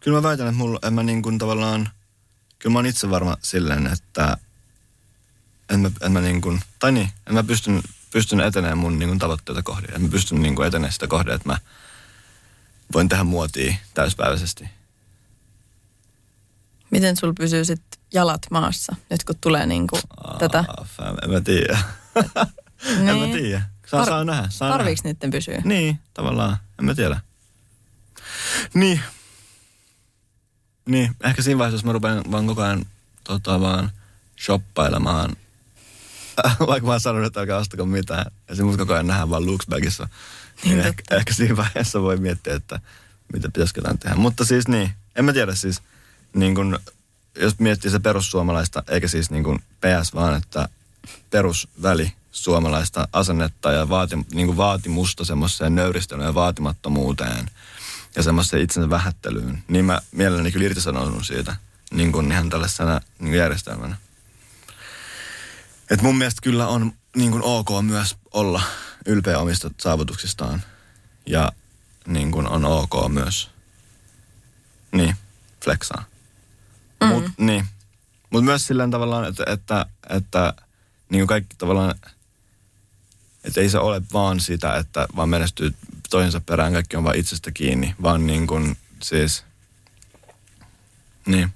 [0.00, 1.88] Kyllä mä väitän, että mulla, en mä niin kuin tavallaan,
[2.58, 4.36] kyllä mä oon itse varma silleen, että
[5.70, 9.08] en mä, en mä niin kuin, tai niin, en mä pystyn, pystyn etenemään mun niin
[9.08, 9.94] kuin tavoitteita kohden.
[9.94, 11.58] En mä pystyn niin kuin etenemään sitä kohden, että mä
[12.94, 14.68] voin tehdä muotia täyspäiväisesti.
[16.90, 20.64] Miten sul pysyy sitten jalat maassa, nyt kun tulee niin kuin Aa, tätä?
[20.84, 21.78] Fam, en mä tiedä.
[22.14, 23.08] Niin.
[23.08, 23.32] En mä niin.
[23.32, 23.62] tiedä.
[23.86, 24.48] Saa, Tar- saa nähdä.
[24.50, 25.14] Saa tarviiks nähdä.
[25.14, 25.62] niiden pysyä?
[25.64, 26.56] Niin, tavallaan.
[26.78, 27.20] En mä tiedä.
[28.74, 29.00] Niin.
[30.88, 32.86] Niin, ehkä siinä vaiheessa, jos mä rupean vaan koko ajan
[33.24, 33.92] tota, vaan
[34.44, 35.36] shoppailemaan,
[36.68, 39.46] vaikka mä oon sanonut, että älkää ostako mitään, ja se mut koko ajan nähdään vaan
[39.46, 40.08] Luxbagissa,
[40.64, 42.80] niin, niin ehkä, ehkä, siinä vaiheessa voi miettiä, että
[43.32, 44.16] mitä pitäisikö tämän tehdä.
[44.16, 45.82] Mutta siis niin, en mä tiedä siis,
[46.34, 46.78] niin kun,
[47.40, 50.68] jos miettii se perussuomalaista, eikä siis niin kuin PS, vaan että
[51.30, 57.50] perusväli suomalaista asennetta ja vaati, niin kuin vaatimusta semmoiseen nöyristelyyn ja vaatimattomuuteen
[58.16, 61.56] ja semmoiseen itsensä vähättelyyn, niin mä mielelläni kyllä irtisanoudun siitä
[61.90, 63.96] niin kuin ihan tällaisena niin kuin järjestelmänä.
[65.90, 68.62] Et mun mielestä kyllä on niin kuin ok myös olla
[69.06, 70.62] ylpeä omista saavutuksistaan
[71.26, 71.52] ja
[72.06, 73.50] niin kuin on ok myös
[74.92, 75.16] niin,
[75.64, 76.04] flexaa.
[77.00, 77.08] Mm.
[77.08, 77.66] Mut, niin.
[78.30, 80.54] Mutta myös sillä tavallaan, että, että, että
[81.10, 81.94] niin kuin kaikki tavallaan,
[83.44, 85.74] että ei se ole vaan sitä, että vaan menestyy
[86.10, 89.44] toisensa perään, kaikki on vaan itsestä kiinni, vaan niin kuin siis,
[91.26, 91.52] niin.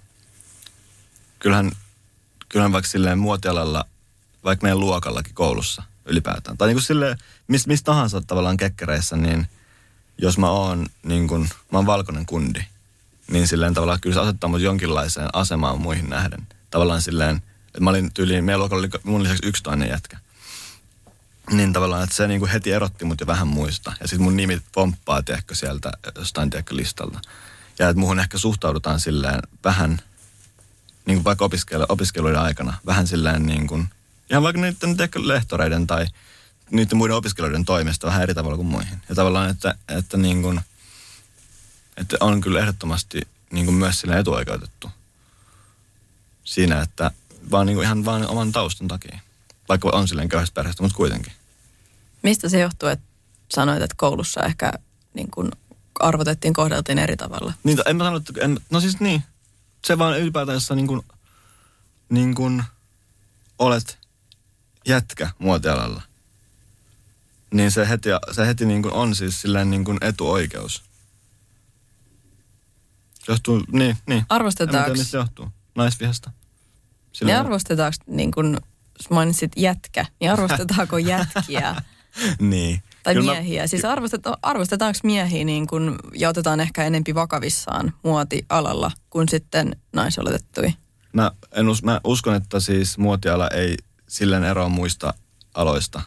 [1.39, 1.73] Kyllähän,
[2.49, 3.85] kyllähän vaikka silleen muotialalla,
[4.45, 9.47] vaikka meidän luokallakin koulussa ylipäätään, tai niin kuin silleen, mistä mis tahansa tavallaan kekkereissä, niin
[10.19, 12.61] jos mä oon niin kuin, mä oon valkoinen kundi,
[13.31, 16.47] niin silleen tavallaan kyllä se asettaa mut jonkinlaiseen asemaan muihin nähden.
[16.71, 17.43] Tavallaan silleen
[17.81, 20.19] mä olin tyyliin, meidän luokalla oli mun lisäksi yksi toinen jätkä.
[21.51, 23.93] Niin tavallaan, että se niinku heti erotti mut jo vähän muista.
[24.01, 27.21] Ja sitten mun nimi pomppaa, tiedätkö, sieltä jostain, tiedätkö, listalta.
[27.79, 30.03] Ja että muhun ehkä suhtaudutaan silleen vähän,
[31.07, 33.89] niin kuin vaikka opiskelu, opiskeluiden aikana, vähän silleen niin kuin,
[34.31, 36.07] ihan vaikka niiden tiedätkö, lehtoreiden tai
[36.71, 39.03] niiden muiden opiskelijoiden toimesta vähän eri tavalla kuin muihin.
[39.09, 40.61] Ja tavallaan, että, että, niin kuin,
[41.97, 43.21] että on kyllä ehdottomasti
[43.51, 44.91] niin kuin myös sille etuoikeutettu
[46.45, 47.11] siinä, että
[47.51, 49.19] vaan niin kuin ihan vaan oman taustan takia.
[49.69, 51.33] Vaikka on silleen köyhästä perheestä, mutta kuitenkin.
[52.23, 53.07] Mistä se johtuu, että
[53.49, 54.73] sanoit, että koulussa ehkä
[55.15, 55.51] niin kuin
[56.01, 57.53] arvotettiin, kohdeltiin eri tavalla?
[57.65, 59.23] Niin, en mä sano, että, en, no siis niin.
[59.87, 61.03] Se vaan ylipäätään, jos sä niin kuin,
[62.09, 62.63] niin kuin
[63.59, 63.99] olet
[64.87, 66.03] jätkä muotialalla,
[67.55, 70.83] niin se heti, se heti niin kuin on siis silleen niin kuin etuoikeus.
[73.29, 74.27] Johtuu, niin, niin.
[74.29, 74.79] Arvostetaanko?
[74.79, 75.49] En tiedä, mistä johtuu.
[75.75, 76.31] Naisvihasta.
[77.13, 77.37] Silleen...
[77.37, 78.59] Niin arvostetaanko, niin kuin
[79.11, 81.77] mainitsit jätkä, niin arvostetaanko jätkiä?
[82.41, 82.83] niin.
[83.03, 83.63] Tai Kyllä miehiä.
[83.63, 83.67] Mä...
[83.67, 90.75] Siis arvosteta, arvostetaanko miehiä niin kuin, ja otetaan ehkä enempi vakavissaan muotialalla kuin sitten naisoletettui?
[91.13, 93.77] Mä, en us, mä uskon, että siis muotiala ei
[94.09, 95.15] silleen eroa muista
[95.55, 96.03] aloista.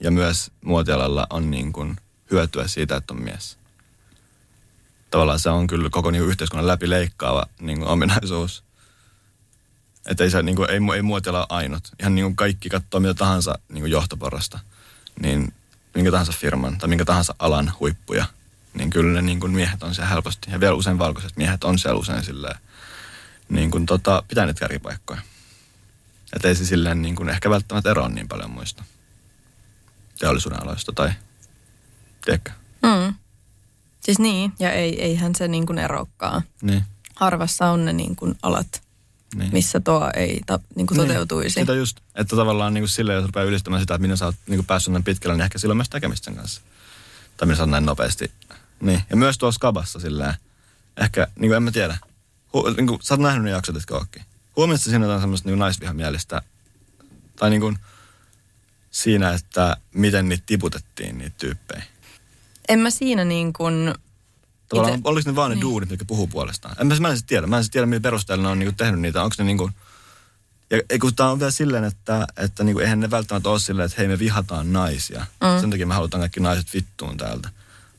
[0.00, 1.96] Ja myös muotialalla on niin kuin
[2.30, 3.58] hyötyä siitä, että on mies.
[5.10, 8.64] Tavallaan se on kyllä koko niin yhteiskunnan läpi leikkaava niin ominaisuus.
[10.06, 11.88] Että ei, se, niin kuin, ei, ei muotiala ainut.
[12.00, 14.58] Ihan niin kuin kaikki katsoo mitä tahansa niin kuin johtoporrasta.
[15.22, 15.52] Niin
[15.94, 18.24] minkä tahansa firman tai minkä tahansa alan huippuja,
[18.74, 20.50] niin kyllä ne niin kuin miehet on siellä helposti.
[20.50, 22.58] Ja vielä usein valkoiset miehet on siellä usein silleen,
[23.48, 25.20] niin kuin tota, pitää niitä kärkipaikkoja.
[26.32, 28.84] Että ei se silleen niin kuin ehkä välttämättä eroa niin paljon muista
[30.18, 31.12] teollisuuden aloista tai
[32.24, 32.50] tiedätkö?
[32.82, 33.14] Mm.
[34.00, 36.42] Siis niin, ja ei, eihän se niin kuin erokaan.
[36.62, 36.84] Niin.
[37.14, 38.82] Harvassa on ne niin kuin alat,
[39.34, 39.52] niin.
[39.52, 41.08] missä tuo ei ta, niin kuin niin.
[41.08, 41.60] toteutuisi.
[41.60, 44.36] Sitä just, että tavallaan niin kuin silleen, jos rupeaa ylistämään sitä, että minä sä oot
[44.46, 46.60] niin kuin päässyt näin pitkälle, niin ehkä silloin myös tekemistä sen kanssa.
[47.36, 48.30] Tai minä sä näin nopeasti.
[48.80, 49.02] Niin.
[49.10, 50.34] Ja myös tuossa kabassa silleen,
[50.96, 51.98] ehkä, niin kuin en mä tiedä.
[52.52, 54.20] Hu, niin kuin, sä oot nähnyt ne jaksot, että kookki.
[54.56, 56.42] Huomasitko siinä jotain semmoista niin naisvihamielistä,
[57.36, 57.78] tai niin kuin
[58.90, 61.82] siinä, että miten niitä tiputettiin, niitä tyyppejä?
[62.68, 63.94] En mä siinä niin kuin
[64.68, 65.08] Tavallaan, ite...
[65.08, 65.62] oliko ne vaan ne niin.
[65.62, 66.76] duunit, jotka puhuu puolestaan?
[66.80, 67.46] En mä, mä en sitten tiedä.
[67.46, 69.22] Mä en sitten tiedä, millä perusteella ne on niinku tehnyt niitä.
[69.22, 69.70] Onko ne niinku...
[70.70, 73.98] Ja kun tämä on vielä silleen, että, että niinku, eihän ne välttämättä ole silleen, että
[73.98, 75.26] hei me vihataan naisia.
[75.40, 75.60] Mm.
[75.60, 77.48] Sen takia me halutaan kaikki naiset vittuun täältä.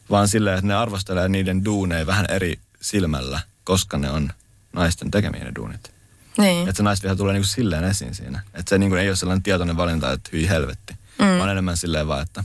[0.09, 4.32] Vaan silleen, että ne arvostelee niiden duuneja vähän eri silmällä, koska ne on
[4.74, 5.91] naisten tekemiä ne duunit.
[6.38, 6.70] Niin.
[6.70, 8.41] Että se naisviha tulee niinku silleen esiin siinä.
[8.53, 10.93] Että se niinku ei ole sellainen tietoinen valinta, että hyi helvetti.
[11.20, 11.38] Mm.
[11.39, 12.43] Vaan enemmän silleen vaan, että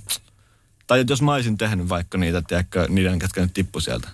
[0.87, 4.09] tai jos mä olisin tehnyt vaikka niitä, tiedätkö, niiden, ketkä nyt tippu sieltä,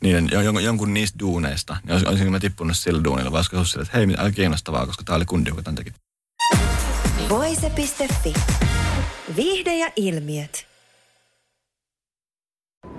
[0.00, 3.96] niiden, jonkun, jonkun niistä duuneista, niin olisinko mä tippunut sillä duunilla, vai olisiko sille, että
[3.96, 5.92] hei, mitä kiinnostavaa, koska tää oli kundi, joka tämän teki.
[7.28, 8.34] Voise.fi.
[9.36, 10.66] Viihde ja ilmiöt.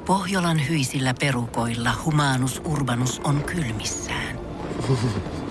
[0.05, 4.39] Pohjolan hyisillä perukoilla humanus urbanus on kylmissään.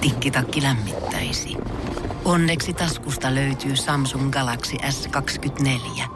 [0.01, 1.57] Tikkitakki lämmittäisi.
[2.25, 6.09] Onneksi taskusta löytyy Samsung Galaxy S24–